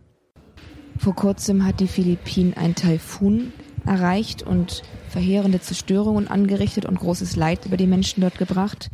Vor 0.98 1.14
kurzem 1.14 1.64
hat 1.64 1.80
die 1.80 1.88
Philippinen 1.88 2.52
ein 2.58 2.74
Taifun 2.74 3.54
erreicht 3.86 4.42
und 4.42 4.82
verheerende 5.08 5.62
Zerstörungen 5.62 6.28
angerichtet 6.28 6.84
und 6.84 7.00
großes 7.00 7.36
Leid 7.36 7.64
über 7.64 7.78
die 7.78 7.86
Menschen 7.86 8.20
dort 8.20 8.36
gebracht. 8.36 8.90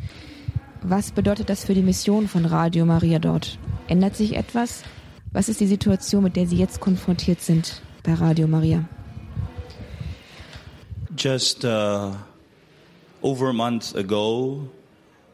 Was 0.82 1.11
bedeutet 1.11 1.50
das 1.50 1.64
für 1.64 1.74
die 1.74 1.82
Mission 1.82 2.28
von 2.28 2.44
Radio 2.44 2.87
Maria 2.87 3.18
dort? 3.18 3.58
Ändert 3.88 4.14
sich 4.14 4.37
etwas? 4.37 4.85
Was 5.32 5.48
ist 5.48 5.58
die 5.58 5.66
Situation, 5.66 6.22
mit 6.22 6.37
der 6.37 6.46
Sie 6.46 6.58
jetzt 6.58 6.78
konfrontiert 6.78 7.40
sind 7.40 7.82
bei 8.04 8.14
Radio 8.14 8.46
Maria? 8.46 8.85
Just 11.22 11.64
uh, 11.64 12.16
over 13.22 13.50
a 13.50 13.52
month 13.52 13.94
ago, 13.94 14.68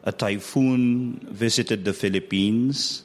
a 0.05 0.13
typhoon 0.13 1.19
visited 1.33 1.87
the 1.87 1.95
Philippines. 1.95 3.05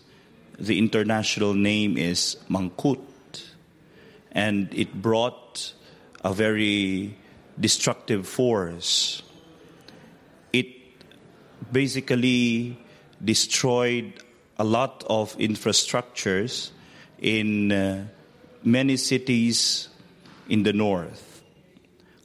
The 0.59 0.77
international 0.77 1.53
name 1.53 1.97
is 1.97 2.35
Mangkut, 2.49 2.99
and 4.33 4.67
it 4.73 4.93
brought 5.01 5.71
a 6.25 6.33
very 6.33 7.15
destructive 7.57 8.27
force. 8.27 9.23
It 10.51 10.67
basically 11.71 12.77
destroyed 13.23 14.11
a 14.59 14.65
lot 14.65 15.05
of 15.07 15.37
infrastructures 15.37 16.71
in 17.17 17.71
uh, 17.71 18.07
many 18.61 18.97
cities 18.97 19.87
in 20.49 20.63
the 20.63 20.73
north 20.73 21.32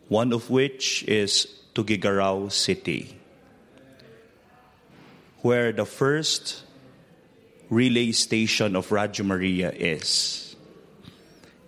one 0.09 0.33
of 0.33 0.51
which 0.51 1.05
is 1.05 1.47
Tugigarao 1.75 2.51
City, 2.51 3.15
where 5.43 5.73
the 5.73 5.85
first 5.85 6.65
relay 7.71 8.13
station 8.13 8.75
of 8.75 8.91
Radio 8.91 9.25
Maria 9.25 9.71
is. 9.71 10.57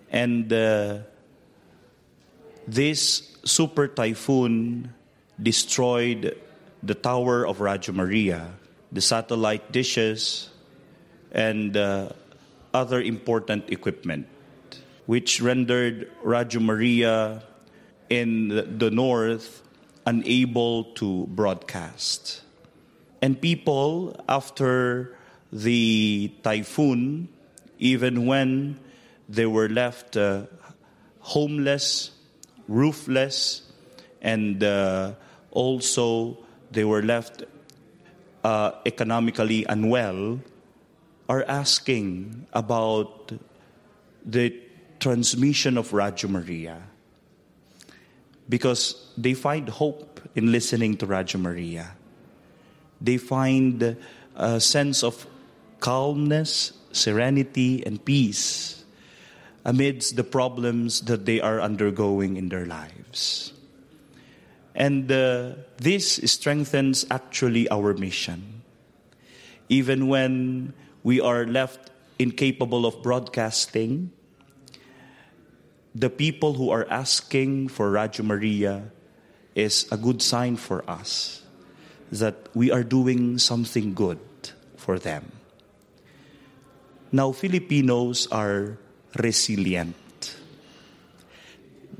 And 0.09 0.51
uh, 0.51 0.99
this 2.67 3.29
super 3.45 3.87
typhoon 3.87 4.93
destroyed 5.41 6.37
the 6.83 6.95
tower 6.95 7.45
of 7.45 7.61
Radio 7.61 7.93
Maria, 7.93 8.53
the 8.91 9.01
satellite 9.01 9.71
dishes, 9.71 10.49
and 11.31 11.77
uh, 11.77 12.09
other 12.73 13.01
important 13.01 13.69
equipment, 13.69 14.27
which 15.05 15.41
rendered 15.41 16.11
Radio 16.23 16.59
Maria 16.59 17.43
in 18.11 18.49
the- 18.51 18.91
north 18.91 19.63
unable 20.05 20.83
to 20.99 21.25
broadcast. 21.31 22.43
And 23.21 23.39
people, 23.39 24.19
after 24.27 25.15
the 25.53 26.31
typhoon, 26.43 27.29
even 27.79 28.25
when 28.25 28.79
they 29.29 29.45
were 29.45 29.69
left 29.69 30.17
uh, 30.17 30.51
homeless, 31.21 32.11
roofless, 32.67 33.63
and 34.21 34.61
uh, 34.61 35.13
also 35.51 36.37
they 36.71 36.83
were 36.83 37.01
left 37.01 37.45
uh, 38.43 38.71
economically 38.85 39.63
unwell, 39.69 40.41
are 41.29 41.45
asking 41.47 42.45
about 42.51 43.31
the 44.25 44.51
transmission 44.99 45.77
of 45.77 45.93
Radio 45.93 46.27
Maria 46.27 46.90
because 48.51 48.99
they 49.17 49.33
find 49.33 49.69
hope 49.69 50.19
in 50.35 50.51
listening 50.51 50.97
to 50.97 51.05
Radio 51.05 51.39
Maria. 51.39 51.95
They 52.99 53.15
find 53.15 53.95
a 54.35 54.59
sense 54.59 55.03
of 55.03 55.25
calmness, 55.79 56.73
serenity, 56.91 57.81
and 57.85 58.03
peace 58.03 58.83
amidst 59.63 60.17
the 60.17 60.25
problems 60.25 60.99
that 61.07 61.25
they 61.25 61.39
are 61.39 61.61
undergoing 61.61 62.35
in 62.35 62.49
their 62.49 62.65
lives. 62.65 63.53
And 64.75 65.09
uh, 65.09 65.53
this 65.77 66.19
strengthens 66.25 67.05
actually 67.09 67.71
our 67.71 67.93
mission. 67.93 68.63
Even 69.69 70.09
when 70.09 70.73
we 71.03 71.21
are 71.21 71.45
left 71.45 71.89
incapable 72.19 72.85
of 72.85 73.01
broadcasting, 73.01 74.11
the 75.93 76.09
people 76.09 76.53
who 76.53 76.69
are 76.69 76.87
asking 76.89 77.67
for 77.67 77.91
Radio 77.91 78.23
Maria 78.23 78.83
is 79.55 79.87
a 79.91 79.97
good 79.97 80.21
sign 80.21 80.55
for 80.55 80.87
us 80.89 81.43
that 82.11 82.47
we 82.55 82.71
are 82.71 82.83
doing 82.83 83.37
something 83.37 83.93
good 83.93 84.19
for 84.77 84.99
them. 84.99 85.31
Now, 87.11 87.31
Filipinos 87.31 88.27
are 88.31 88.77
resilient. 89.19 89.95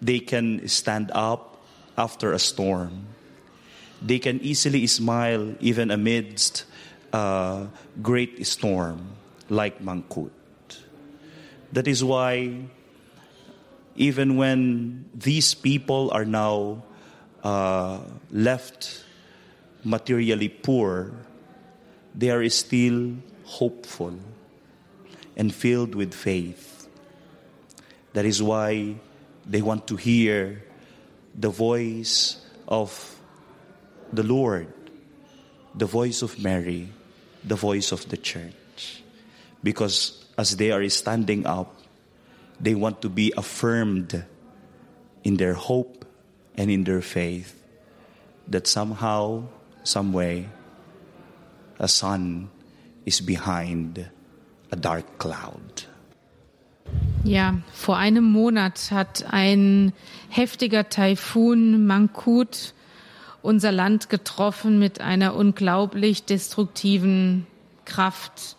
They 0.02 0.20
can 0.20 0.68
stand 0.68 1.12
up 1.14 1.64
after 1.98 2.32
a 2.32 2.40
storm. 2.40 3.08
They 4.02 4.20
can 4.20 4.40
easily 4.40 4.88
smile 4.88 5.54
even 5.60 5.92
amidst 5.92 6.64
a 7.12 7.68
great 8.02 8.48
storm 8.48 9.20
like 9.50 9.84
Mangkut. 9.84 10.32
That 11.74 11.88
is 11.88 12.04
why 12.04 12.68
even 13.96 14.38
when 14.38 15.06
these 15.14 15.54
people 15.54 16.12
are 16.12 16.26
now 16.26 16.84
uh, 17.44 18.00
left 18.32 19.04
materially 19.84 20.50
poor, 20.50 21.12
they 22.16 22.30
are 22.30 22.48
still 22.50 23.16
hopeful 23.46 24.14
and 25.36 25.54
filled 25.54 25.96
with 25.96 26.14
faith. 26.14 26.88
That 28.14 28.26
is 28.26 28.44
why 28.44 28.96
They 29.46 29.62
want 29.62 29.88
to 29.88 29.96
hear 29.96 30.64
the 31.34 31.50
voice 31.50 32.38
of 32.68 32.94
the 34.14 34.24
Lord, 34.24 34.72
the 35.74 35.86
voice 35.86 36.22
of 36.22 36.40
Mary, 36.40 36.90
the 37.44 37.56
voice 37.56 37.92
of 37.92 38.08
the 38.10 38.18
church. 38.18 39.02
Because 39.64 40.26
as 40.38 40.58
they 40.58 40.72
are 40.72 40.88
standing 40.90 41.46
up, 41.46 41.81
they 42.62 42.76
want 42.76 43.02
to 43.02 43.10
be 43.10 43.34
affirmed 43.36 44.24
in 45.24 45.38
their 45.38 45.54
hope 45.54 46.06
and 46.58 46.70
in 46.70 46.84
their 46.84 47.02
faith 47.02 47.62
that 48.48 48.68
somehow, 48.68 49.44
some 49.84 50.14
way, 50.14 50.50
a 51.80 51.88
sun 51.88 52.50
is 53.06 53.22
behind 53.22 54.10
a 54.72 54.76
dark 54.76 55.18
cloud. 55.18 55.88
Ja, 57.24 57.58
vor 57.72 57.98
einem 57.98 58.32
Monat 58.32 58.90
hat 58.92 59.26
ein 59.32 59.94
heftiger 60.30 60.90
Taifun 60.90 61.86
Mangkut 61.86 62.74
unser 63.44 63.72
Land 63.72 64.10
getroffen 64.10 64.80
mit 64.80 65.02
einer 65.02 65.36
unglaublich 65.36 66.26
destruktiven 66.26 67.46
Kraft. 67.86 68.56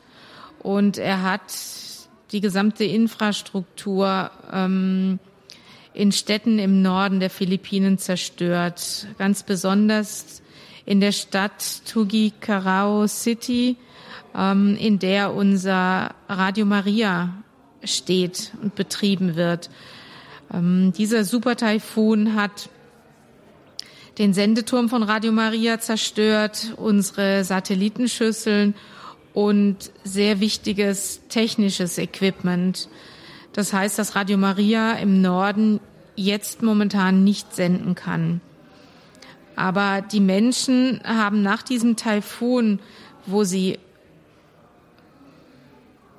Und 0.61 0.99
er 0.99 1.23
hat 1.23 1.51
die 2.33 2.41
gesamte 2.41 2.85
Infrastruktur 2.85 4.31
ähm, 4.51 5.19
in 5.95 6.13
Städten 6.13 6.59
im 6.59 6.81
Norden 6.81 7.21
der 7.21 7.31
Philippinen 7.31 7.99
zerstört. 7.99 9.07
Ganz 9.19 9.43
besonders 9.43 10.43
in 10.87 11.01
der 11.01 11.13
Stadt 11.13 11.83
Tuguegarao 11.87 13.07
City, 13.07 13.77
ähm, 14.35 14.77
in 14.81 14.99
der 14.99 15.35
unser 15.35 16.15
Radio 16.29 16.65
Maria 16.65 17.35
steht 17.85 18.53
und 18.63 18.75
betrieben 18.75 19.37
wird. 19.37 19.69
Ähm, 20.53 20.93
dieser 20.97 21.25
Super-Taifun 21.25 22.35
hat 22.35 22.71
den 24.19 24.33
Sendeturm 24.33 24.89
von 24.89 25.03
Radio 25.03 25.33
Maria 25.33 25.81
zerstört, 25.81 26.75
unsere 26.77 27.45
Satellitenschüsseln 27.45 28.75
und 29.35 29.93
sehr 30.05 30.41
wichtiges 30.41 31.23
technisches 31.29 31.99
Equipment. 31.99 32.89
Das 33.53 33.73
heißt, 33.73 33.99
dass 33.99 34.17
Radio 34.17 34.37
Maria 34.37 34.93
im 34.95 35.21
Norden 35.21 35.81
jetzt 36.17 36.63
momentan 36.63 37.25
nicht 37.25 37.55
senden 37.55 37.95
kann. 37.95 38.41
Aber 39.57 40.03
die 40.03 40.21
Menschen 40.21 41.01
haben 41.05 41.43
nach 41.43 41.63
diesem 41.63 41.97
Taifun, 41.97 42.81
wo 43.27 43.45
sie 43.45 43.79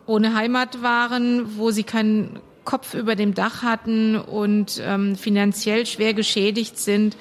ohne 0.05 0.35
Heimat 0.35 0.81
waren, 0.81 1.57
wo 1.57 1.71
sie 1.71 1.83
keinen 1.83 2.39
Kopf 2.65 2.93
über 2.93 3.15
dem 3.15 3.33
Dach 3.33 3.63
hatten 3.63 4.15
und 4.15 4.81
ähm, 4.83 5.15
finanziell 5.15 5.85
schwer 5.85 6.13
geschädigt 6.13 6.77
sind, 6.77 7.17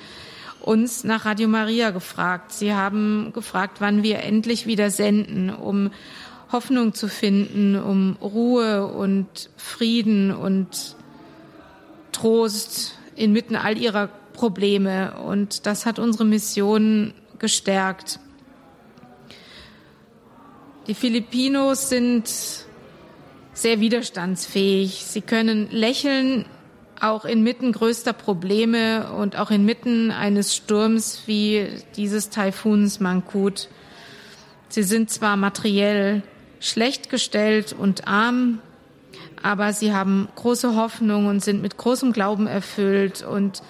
uns 0.63 1.05
nach 1.05 1.25
Radio 1.25 1.49
Maria 1.49 1.91
gefragt. 1.91 2.53
Sie 2.53 2.75
haben 2.75 3.33
gefragt, 3.33 3.81
wann 3.81 4.03
wir 4.03 4.21
endlich 4.21 4.67
wieder 4.67 4.91
senden, 4.91 5.51
um 5.51 5.91
Hoffnung 6.53 6.95
zu 6.95 7.09
finden, 7.09 7.77
um 7.77 8.17
Ruhe 8.21 8.87
und 8.87 9.51
Frieden 9.57 10.31
und 10.33 10.97
Trost 12.13 12.95
inmitten 13.17 13.57
all 13.57 13.79
ihrer 13.79 14.09
Probleme. 14.33 15.15
Und 15.21 15.67
das 15.67 15.87
hat 15.87 15.99
unsere 15.99 16.25
Mission 16.25 17.15
gestärkt. 17.39 18.21
Die 20.87 20.95
Filipinos 20.95 21.89
sind 21.89 22.31
sehr 23.53 23.81
widerstandsfähig. 23.81 25.05
Sie 25.05 25.21
können 25.21 25.71
lächeln, 25.71 26.45
auch 27.03 27.25
inmitten 27.25 27.73
größter 27.73 28.13
Probleme 28.13 29.13
und 29.13 29.37
auch 29.37 29.51
inmitten 29.51 30.11
eines 30.13 30.55
Sturms 30.55 31.23
wie 31.27 31.67
dieses 31.97 32.31
Taifuns 32.31 33.01
Mangkut. 33.01 33.69
Sie 34.69 34.85
sind 34.85 35.11
zwar 35.11 35.37
materiell 35.37 36.23
schlecht 36.61 37.11
gestellt 37.11 37.75
und 37.77 38.07
arm, 38.07 38.61
aber 39.43 39.73
sie 39.73 39.93
haben 39.93 40.29
große 40.37 40.77
Hoffnung 40.77 41.27
und 41.27 41.43
sind 41.43 41.61
mit 41.61 41.77
großem 41.77 42.13
Glauben 42.13 42.47
erfüllt 42.47 43.23
und 43.23 43.63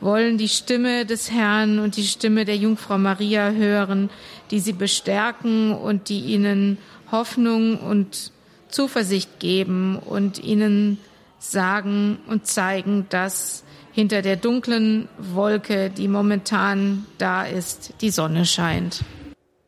wollen 0.00 0.36
die 0.36 0.48
Stimme 0.48 1.06
des 1.06 1.30
Herrn 1.30 1.78
und 1.78 1.96
die 1.96 2.06
Stimme 2.06 2.44
der 2.44 2.56
Jungfrau 2.56 2.98
Maria 2.98 3.50
hören, 3.50 4.10
die 4.50 4.58
sie 4.58 4.72
bestärken 4.72 5.72
und 5.72 6.08
die 6.08 6.20
ihnen 6.20 6.78
Hoffnung 7.12 7.78
und 7.78 8.32
Zuversicht 8.68 9.38
geben 9.38 9.96
und 9.96 10.42
ihnen 10.42 10.98
sagen 11.40 12.18
und 12.28 12.46
zeigen, 12.46 13.06
dass 13.08 13.64
hinter 13.92 14.22
der 14.22 14.36
dunklen 14.36 15.08
Wolke, 15.18 15.90
die 15.90 16.06
momentan 16.06 17.06
da 17.18 17.42
ist, 17.42 17.94
die 18.00 18.10
Sonne 18.10 18.44
scheint. 18.46 19.04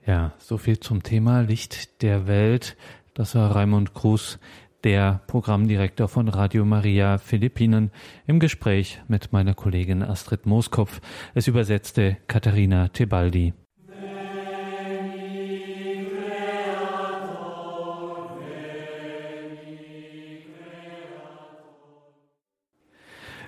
Ja, 0.07 0.33
so 0.39 0.59
viel 0.59 0.79
zum 0.79 1.03
Thema 1.03 1.41
Licht 1.41 2.03
der 2.03 2.27
Welt. 2.27 2.77
Das 3.15 3.35
war 3.35 3.55
Raimund 3.55 3.95
Cruz, 3.95 4.39
der 4.85 5.21
Programmdirektor 5.27 6.09
von 6.09 6.29
Radio 6.29 6.65
Maria 6.65 7.19
Philippinen, 7.19 7.91
im 8.27 8.41
Gespräch 8.41 9.01
mit 9.09 9.33
meiner 9.33 9.55
Kollegin 9.55 10.03
Astrid 10.03 10.47
Mooskopf. 10.47 11.01
Es 11.35 11.47
übersetzte 11.47 12.17
Katharina 12.27 12.89
Tebaldi. 12.89 13.55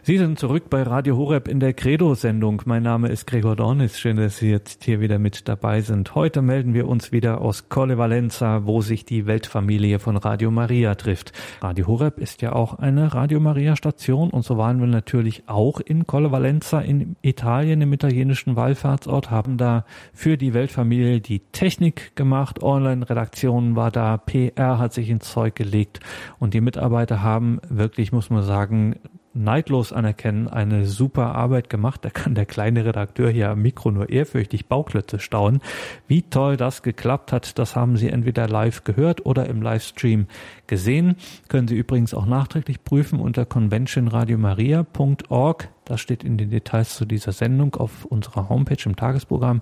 Sie 0.06 0.18
sind 0.18 0.38
zurück 0.38 0.68
bei 0.68 0.82
Radio 0.82 1.16
Horeb 1.16 1.48
in 1.48 1.60
der 1.60 1.72
Credo-Sendung. 1.72 2.60
Mein 2.66 2.82
Name 2.82 3.08
ist 3.08 3.26
Gregor 3.26 3.56
Dornis. 3.56 3.98
Schön, 3.98 4.18
dass 4.18 4.36
Sie 4.36 4.50
jetzt 4.50 4.84
hier 4.84 5.00
wieder 5.00 5.18
mit 5.18 5.48
dabei 5.48 5.80
sind. 5.80 6.14
Heute 6.14 6.42
melden 6.42 6.74
wir 6.74 6.88
uns 6.88 7.10
wieder 7.10 7.40
aus 7.40 7.70
Colle 7.70 7.96
Valenza, 7.96 8.66
wo 8.66 8.82
sich 8.82 9.06
die 9.06 9.24
Weltfamilie 9.24 9.98
von 9.98 10.18
Radio 10.18 10.50
Maria 10.50 10.94
trifft. 10.94 11.32
Radio 11.62 11.86
Horeb 11.86 12.18
ist 12.18 12.42
ja 12.42 12.52
auch 12.52 12.78
eine 12.78 13.14
Radio 13.14 13.40
Maria 13.40 13.76
Station 13.76 14.28
und 14.28 14.44
so 14.44 14.58
waren 14.58 14.78
wir 14.78 14.88
natürlich 14.88 15.44
auch 15.46 15.80
in 15.80 16.06
Colle 16.06 16.30
Valenza 16.30 16.80
in 16.80 17.16
Italien, 17.22 17.80
im 17.80 17.94
italienischen 17.94 18.56
Wallfahrtsort, 18.56 19.30
haben 19.30 19.56
da 19.56 19.86
für 20.12 20.36
die 20.36 20.52
Weltfamilie 20.52 21.22
die 21.22 21.38
Technik 21.38 22.14
gemacht, 22.14 22.62
Online-Redaktion 22.62 23.74
war 23.74 23.90
da, 23.90 24.18
PR 24.18 24.78
hat 24.78 24.92
sich 24.92 25.08
ins 25.08 25.32
Zeug 25.32 25.54
gelegt 25.54 26.00
und 26.38 26.52
die 26.52 26.60
Mitarbeiter 26.60 27.22
haben 27.22 27.58
wirklich, 27.70 28.12
muss 28.12 28.28
man 28.28 28.42
sagen, 28.42 28.96
neidlos 29.34 29.92
anerkennen, 29.92 30.48
eine 30.48 30.86
super 30.86 31.34
Arbeit 31.34 31.68
gemacht. 31.68 32.04
Da 32.04 32.10
kann 32.10 32.34
der 32.34 32.46
kleine 32.46 32.84
Redakteur 32.84 33.30
hier 33.30 33.50
am 33.50 33.62
Mikro 33.62 33.90
nur 33.90 34.10
ehrfürchtig 34.10 34.66
Bauklötze 34.66 35.18
staunen. 35.18 35.60
Wie 36.06 36.22
toll 36.22 36.56
das 36.56 36.82
geklappt 36.82 37.32
hat, 37.32 37.58
das 37.58 37.74
haben 37.76 37.96
Sie 37.96 38.08
entweder 38.08 38.48
live 38.48 38.84
gehört 38.84 39.26
oder 39.26 39.46
im 39.46 39.60
Livestream 39.60 40.26
gesehen. 40.66 41.16
Können 41.48 41.68
Sie 41.68 41.76
übrigens 41.76 42.14
auch 42.14 42.26
nachträglich 42.26 42.84
prüfen 42.84 43.20
unter 43.20 43.44
conventionradiomaria.org. 43.44 45.68
Das 45.84 46.00
steht 46.00 46.24
in 46.24 46.38
den 46.38 46.48
Details 46.50 46.96
zu 46.96 47.04
dieser 47.04 47.32
Sendung 47.32 47.74
auf 47.74 48.06
unserer 48.06 48.48
Homepage 48.48 48.82
im 48.86 48.96
Tagesprogramm. 48.96 49.60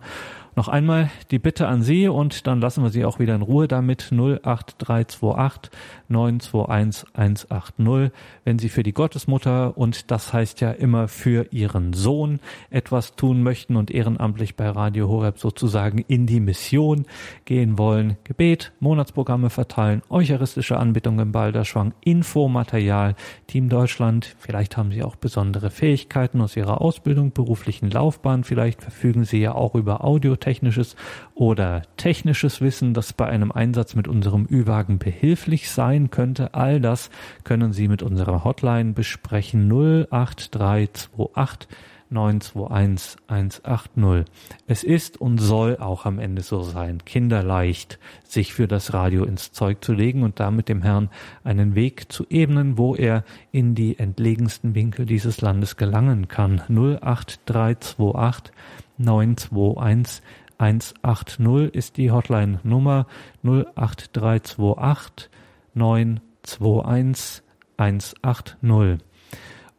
Noch 0.54 0.68
einmal 0.68 1.10
die 1.30 1.38
Bitte 1.38 1.66
an 1.66 1.82
Sie 1.82 2.08
und 2.08 2.46
dann 2.46 2.60
lassen 2.60 2.82
wir 2.82 2.90
Sie 2.90 3.06
auch 3.06 3.18
wieder 3.18 3.34
in 3.34 3.40
Ruhe 3.40 3.68
damit 3.68 4.12
08328 4.12 5.72
921 6.08 7.06
180. 7.14 8.12
Wenn 8.44 8.58
Sie 8.58 8.68
für 8.68 8.82
die 8.82 8.92
Gottesmutter 8.92 9.78
und 9.78 10.10
das 10.10 10.34
heißt 10.34 10.60
ja 10.60 10.70
immer 10.70 11.08
für 11.08 11.46
Ihren 11.52 11.94
Sohn 11.94 12.38
etwas 12.68 13.16
tun 13.16 13.42
möchten 13.42 13.76
und 13.76 13.90
ehrenamtlich 13.90 14.54
bei 14.54 14.68
Radio 14.68 15.08
Horeb 15.08 15.38
sozusagen 15.38 16.04
in 16.06 16.26
die 16.26 16.40
Mission 16.40 17.06
gehen 17.46 17.78
wollen, 17.78 18.18
Gebet, 18.24 18.72
Monatsprogramme 18.78 19.48
verteilen, 19.48 20.02
eucharistische 20.10 20.76
Anbetung 20.76 21.18
im 21.18 21.32
Balderschwang, 21.32 21.94
Infomaterial, 22.02 23.14
Team 23.46 23.70
Deutschland, 23.70 24.36
vielleicht 24.38 24.76
haben 24.76 24.92
Sie 24.92 25.02
auch 25.02 25.16
besondere 25.16 25.70
Fähigkeiten 25.70 26.42
aus 26.42 26.58
Ihrer 26.58 26.82
Ausbildung, 26.82 27.32
beruflichen 27.32 27.90
Laufbahn, 27.90 28.44
vielleicht 28.44 28.82
verfügen 28.82 29.24
Sie 29.24 29.40
ja 29.40 29.54
auch 29.54 29.74
über 29.74 30.04
Audio 30.04 30.36
technisches 30.42 30.96
oder 31.34 31.82
technisches 31.96 32.60
Wissen, 32.60 32.92
das 32.92 33.14
bei 33.14 33.26
einem 33.26 33.50
Einsatz 33.50 33.94
mit 33.94 34.08
unserem 34.08 34.46
Ü-Wagen 34.50 34.98
behilflich 34.98 35.70
sein 35.70 36.10
könnte. 36.10 36.52
All 36.52 36.80
das 36.80 37.08
können 37.44 37.72
Sie 37.72 37.88
mit 37.88 38.02
unserer 38.02 38.44
Hotline 38.44 38.92
besprechen 38.92 39.70
08328 40.10 41.68
921 42.12 43.16
180. 43.26 44.24
Es 44.66 44.84
ist 44.84 45.20
und 45.20 45.38
soll 45.38 45.78
auch 45.78 46.04
am 46.04 46.18
Ende 46.18 46.42
so 46.42 46.62
sein, 46.62 46.98
kinderleicht, 47.04 47.98
sich 48.24 48.52
für 48.52 48.68
das 48.68 48.92
Radio 48.92 49.24
ins 49.24 49.52
Zeug 49.52 49.82
zu 49.82 49.92
legen 49.92 50.22
und 50.22 50.38
damit 50.38 50.68
dem 50.68 50.82
Herrn 50.82 51.08
einen 51.42 51.74
Weg 51.74 52.12
zu 52.12 52.26
ebnen, 52.28 52.76
wo 52.76 52.94
er 52.94 53.24
in 53.50 53.74
die 53.74 53.98
entlegensten 53.98 54.74
Winkel 54.74 55.06
dieses 55.06 55.40
Landes 55.40 55.76
gelangen 55.76 56.28
kann. 56.28 56.60
08328 56.68 58.52
921 58.98 60.22
180 60.58 61.74
ist 61.74 61.96
die 61.96 62.10
Hotline-Nummer 62.12 63.06
08328 63.42 65.28
921 65.74 67.42
180. 67.76 68.98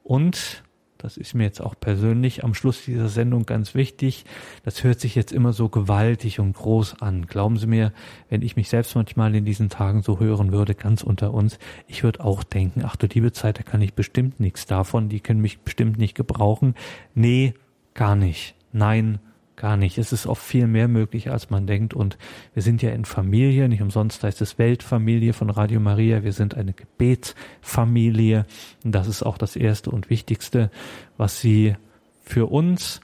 Und 0.04 0.64
das 0.98 1.18
ist 1.18 1.34
mir 1.34 1.44
jetzt 1.44 1.62
auch 1.62 1.76
persönlich 1.78 2.46
am 2.46 2.54
Schluss 2.54 2.86
dieser 2.86 3.10
Sendung 3.10 3.46
ganz 3.46 3.76
wichtig. 3.76 4.24
Das 4.64 4.86
hört 4.86 5.02
sich 5.02 5.16
jetzt 5.16 5.34
immer 5.34 5.52
so 5.52 5.68
gewaltig 5.68 6.40
und 6.40 6.54
groß 6.54 7.02
an. 7.02 7.28
Glauben 7.28 7.58
Sie 7.58 7.68
mir, 7.68 7.92
wenn 8.30 8.42
ich 8.42 8.56
mich 8.56 8.70
selbst 8.70 8.96
manchmal 8.96 9.36
in 9.36 9.44
diesen 9.44 9.68
Tagen 9.70 10.02
so 10.02 10.22
hören 10.22 10.54
würde, 10.54 10.76
ganz 10.76 11.04
unter 11.04 11.34
uns, 11.34 11.60
ich 11.88 12.04
würde 12.04 12.24
auch 12.24 12.44
denken, 12.44 12.84
ach 12.86 12.96
du 12.96 13.08
liebe 13.08 13.34
Zeit, 13.34 13.60
da 13.60 13.64
kann 13.64 13.82
ich 13.82 13.94
bestimmt 13.94 14.40
nichts 14.40 14.66
davon, 14.66 15.10
die 15.10 15.20
können 15.20 15.42
mich 15.42 15.60
bestimmt 15.60 15.98
nicht 15.98 16.16
gebrauchen. 16.16 16.74
Nee, 17.16 17.54
gar 17.94 18.16
nicht. 18.16 18.56
Nein, 18.74 19.20
Gar 19.56 19.78
nicht. 19.78 20.00
Es 20.00 20.12
ist 20.12 20.26
oft 20.26 20.42
viel 20.42 20.66
mehr 20.66 20.88
möglich, 20.88 21.30
als 21.30 21.52
man 21.52 21.68
denkt. 21.68 21.94
Und 21.94 22.18
wir 22.56 22.64
sind 22.64 22.82
ja 22.82 22.90
in 22.90 23.06
Familie, 23.06 23.70
nicht 23.70 23.84
umsonst 23.84 24.24
heißt 24.24 24.42
es 24.42 24.58
Weltfamilie 24.58 25.34
von 25.34 25.52
Radio 25.52 25.80
Maria. 25.80 26.24
Wir 26.24 26.34
sind 26.34 26.56
eine 26.56 26.74
Gebetsfamilie. 26.74 28.46
Und 28.84 28.94
das 28.94 29.08
ist 29.08 29.22
auch 29.22 29.38
das 29.38 29.56
Erste 29.56 29.92
und 29.92 30.10
Wichtigste, 30.10 30.72
was 31.18 31.40
Sie 31.40 31.76
für 32.24 32.48
uns 32.48 33.02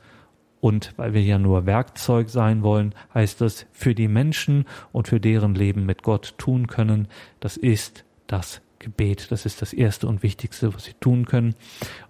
und 0.59 0.93
weil 0.97 1.13
wir 1.13 1.22
ja 1.22 1.38
nur 1.38 1.65
Werkzeug 1.67 2.30
sein 2.30 2.63
wollen, 2.63 2.95
heißt 3.13 3.41
das 3.41 3.67
für 3.72 3.93
die 3.93 4.07
Menschen 4.07 4.65
und 4.91 5.07
für 5.07 5.20
deren 5.20 5.53
Leben 5.53 5.86
mit 5.86 6.01
Gott 6.01 6.34
tun 6.38 6.67
können. 6.67 7.07
Das 7.39 7.57
ist 7.57 8.05
das 8.28 8.61
Gebet. 8.80 9.32
Das 9.32 9.45
ist 9.45 9.61
das 9.61 9.73
Erste 9.73 10.07
und 10.07 10.23
Wichtigste, 10.23 10.73
was 10.73 10.86
Sie 10.86 10.93
tun 10.99 11.25
können. 11.25 11.55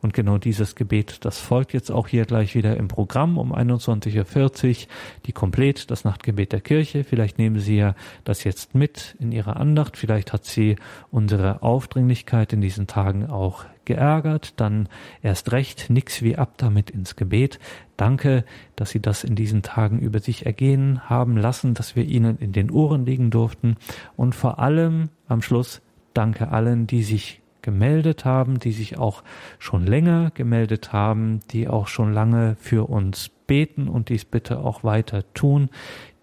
Und 0.01 0.13
genau 0.13 0.37
dieses 0.37 0.75
Gebet, 0.75 1.25
das 1.25 1.39
folgt 1.39 1.73
jetzt 1.73 1.91
auch 1.91 2.07
hier 2.07 2.25
gleich 2.25 2.55
wieder 2.55 2.77
im 2.77 2.87
Programm 2.87 3.37
um 3.37 3.53
21.40 3.53 4.69
Uhr. 4.69 4.87
Die 5.25 5.31
Komplett, 5.31 5.91
das 5.91 6.03
Nachtgebet 6.03 6.51
der 6.53 6.61
Kirche. 6.61 7.03
Vielleicht 7.03 7.37
nehmen 7.37 7.59
Sie 7.59 7.77
ja 7.77 7.95
das 8.23 8.43
jetzt 8.43 8.75
mit 8.75 9.15
in 9.19 9.31
Ihre 9.31 9.55
Andacht. 9.55 9.97
Vielleicht 9.97 10.31
hat 10.31 10.45
Sie 10.45 10.75
unsere 11.11 11.61
Aufdringlichkeit 11.63 12.53
in 12.53 12.61
diesen 12.61 12.87
Tagen 12.87 13.27
auch 13.27 13.65
geärgert. 13.85 14.53
Dann 14.57 14.87
erst 15.21 15.51
recht 15.51 15.89
nix 15.89 16.21
wie 16.21 16.37
ab 16.37 16.53
damit 16.57 16.91
ins 16.91 17.15
Gebet. 17.15 17.59
Danke, 17.97 18.45
dass 18.75 18.91
Sie 18.91 19.01
das 19.01 19.23
in 19.23 19.35
diesen 19.35 19.63
Tagen 19.63 19.99
über 19.99 20.19
sich 20.19 20.45
ergehen 20.45 21.09
haben 21.09 21.35
lassen, 21.35 21.73
dass 21.73 21.95
wir 21.95 22.05
Ihnen 22.05 22.37
in 22.37 22.53
den 22.53 22.71
Ohren 22.71 23.05
liegen 23.05 23.31
durften. 23.31 23.75
Und 24.15 24.35
vor 24.35 24.59
allem 24.59 25.09
am 25.27 25.41
Schluss 25.41 25.81
Danke 26.19 26.49
allen, 26.49 26.85
die 26.85 27.03
sich 27.03 27.39
gemeldet 27.61 28.25
haben, 28.25 28.59
die 28.59 28.73
sich 28.73 28.97
auch 28.97 29.23
schon 29.57 29.85
länger 29.85 30.31
gemeldet 30.33 30.91
haben, 30.91 31.39
die 31.51 31.69
auch 31.69 31.87
schon 31.87 32.11
lange 32.11 32.57
für 32.59 32.89
uns 32.89 33.29
beten 33.47 33.87
und 33.87 34.09
dies 34.09 34.25
bitte 34.25 34.59
auch 34.59 34.83
weiter 34.83 35.23
tun, 35.33 35.69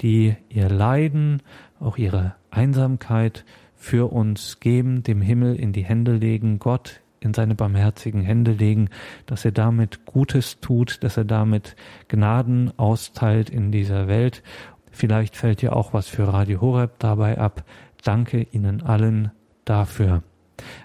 die 0.03 0.37
ihr 0.51 0.69
Leiden, 0.69 1.41
auch 1.81 1.97
ihre 1.97 2.35
Einsamkeit 2.51 3.47
für 3.75 4.13
uns 4.13 4.61
geben, 4.61 5.03
dem 5.03 5.23
Himmel 5.23 5.57
in 5.57 5.73
die 5.73 5.87
Hände 5.87 6.13
legen, 6.13 6.59
Gott 6.59 7.01
in 7.21 7.33
seine 7.33 7.55
barmherzigen 7.55 8.21
Hände 8.21 8.53
legen, 8.53 8.91
dass 9.25 9.47
er 9.47 9.53
damit 9.53 10.05
Gutes 10.05 10.61
tut, 10.61 11.03
dass 11.05 11.17
er 11.17 11.25
damit 11.25 11.75
Gnaden 12.09 12.71
austeilt 12.79 13.49
in 13.49 13.73
dieser 13.73 14.09
Welt. 14.09 14.43
Vielleicht 14.91 15.37
fällt 15.37 15.63
ja 15.63 15.73
auch 15.73 15.95
was 15.95 16.07
für 16.07 16.31
Radio 16.31 16.61
Horeb 16.61 16.99
dabei 16.99 17.39
ab. 17.39 17.65
Danke 18.05 18.47
Ihnen 18.53 18.83
allen 18.83 19.31
dafür. 19.67 20.23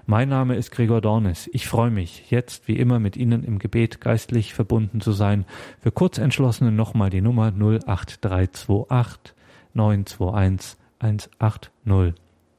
Mein 0.05 0.27
Name 0.27 0.55
ist 0.55 0.71
Gregor 0.71 0.99
Dornis. 0.99 1.49
Ich 1.53 1.67
freue 1.67 1.91
mich, 1.91 2.29
jetzt 2.29 2.67
wie 2.67 2.77
immer 2.77 2.99
mit 2.99 3.15
Ihnen 3.15 3.45
im 3.45 3.57
Gebet 3.57 4.01
geistlich 4.01 4.53
verbunden 4.53 4.99
zu 4.99 5.13
sein. 5.13 5.45
Für 5.79 5.91
Kurzentschlossene 5.91 6.71
nochmal 6.71 7.09
die 7.09 7.21
Nummer 7.21 7.53
08328 7.53 9.33
921 9.73 10.77
180 10.99 11.71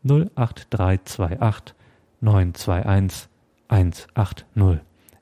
08328 0.05 1.75
921 2.21 3.29
180. 3.69 4.81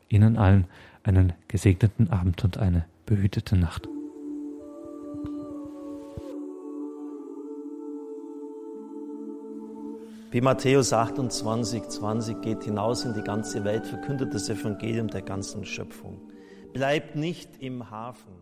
Ihnen 0.08 0.36
allen 0.36 0.66
einen 1.02 1.32
gesegneten 1.48 2.10
Abend 2.10 2.44
und 2.44 2.58
eine 2.58 2.84
behütete 3.06 3.56
Nacht. 3.56 3.88
Wie 10.32 10.40
Matthäus 10.40 10.92
28, 10.92 11.88
20 11.88 12.40
geht 12.40 12.62
hinaus 12.62 13.04
in 13.04 13.14
die 13.14 13.22
ganze 13.22 13.64
Welt, 13.64 13.84
verkündet 13.84 14.32
das 14.32 14.48
Evangelium 14.48 15.08
der 15.08 15.22
ganzen 15.22 15.64
Schöpfung. 15.64 16.20
Bleibt 16.72 17.16
nicht 17.16 17.60
im 17.60 17.90
Hafen. 17.90 18.39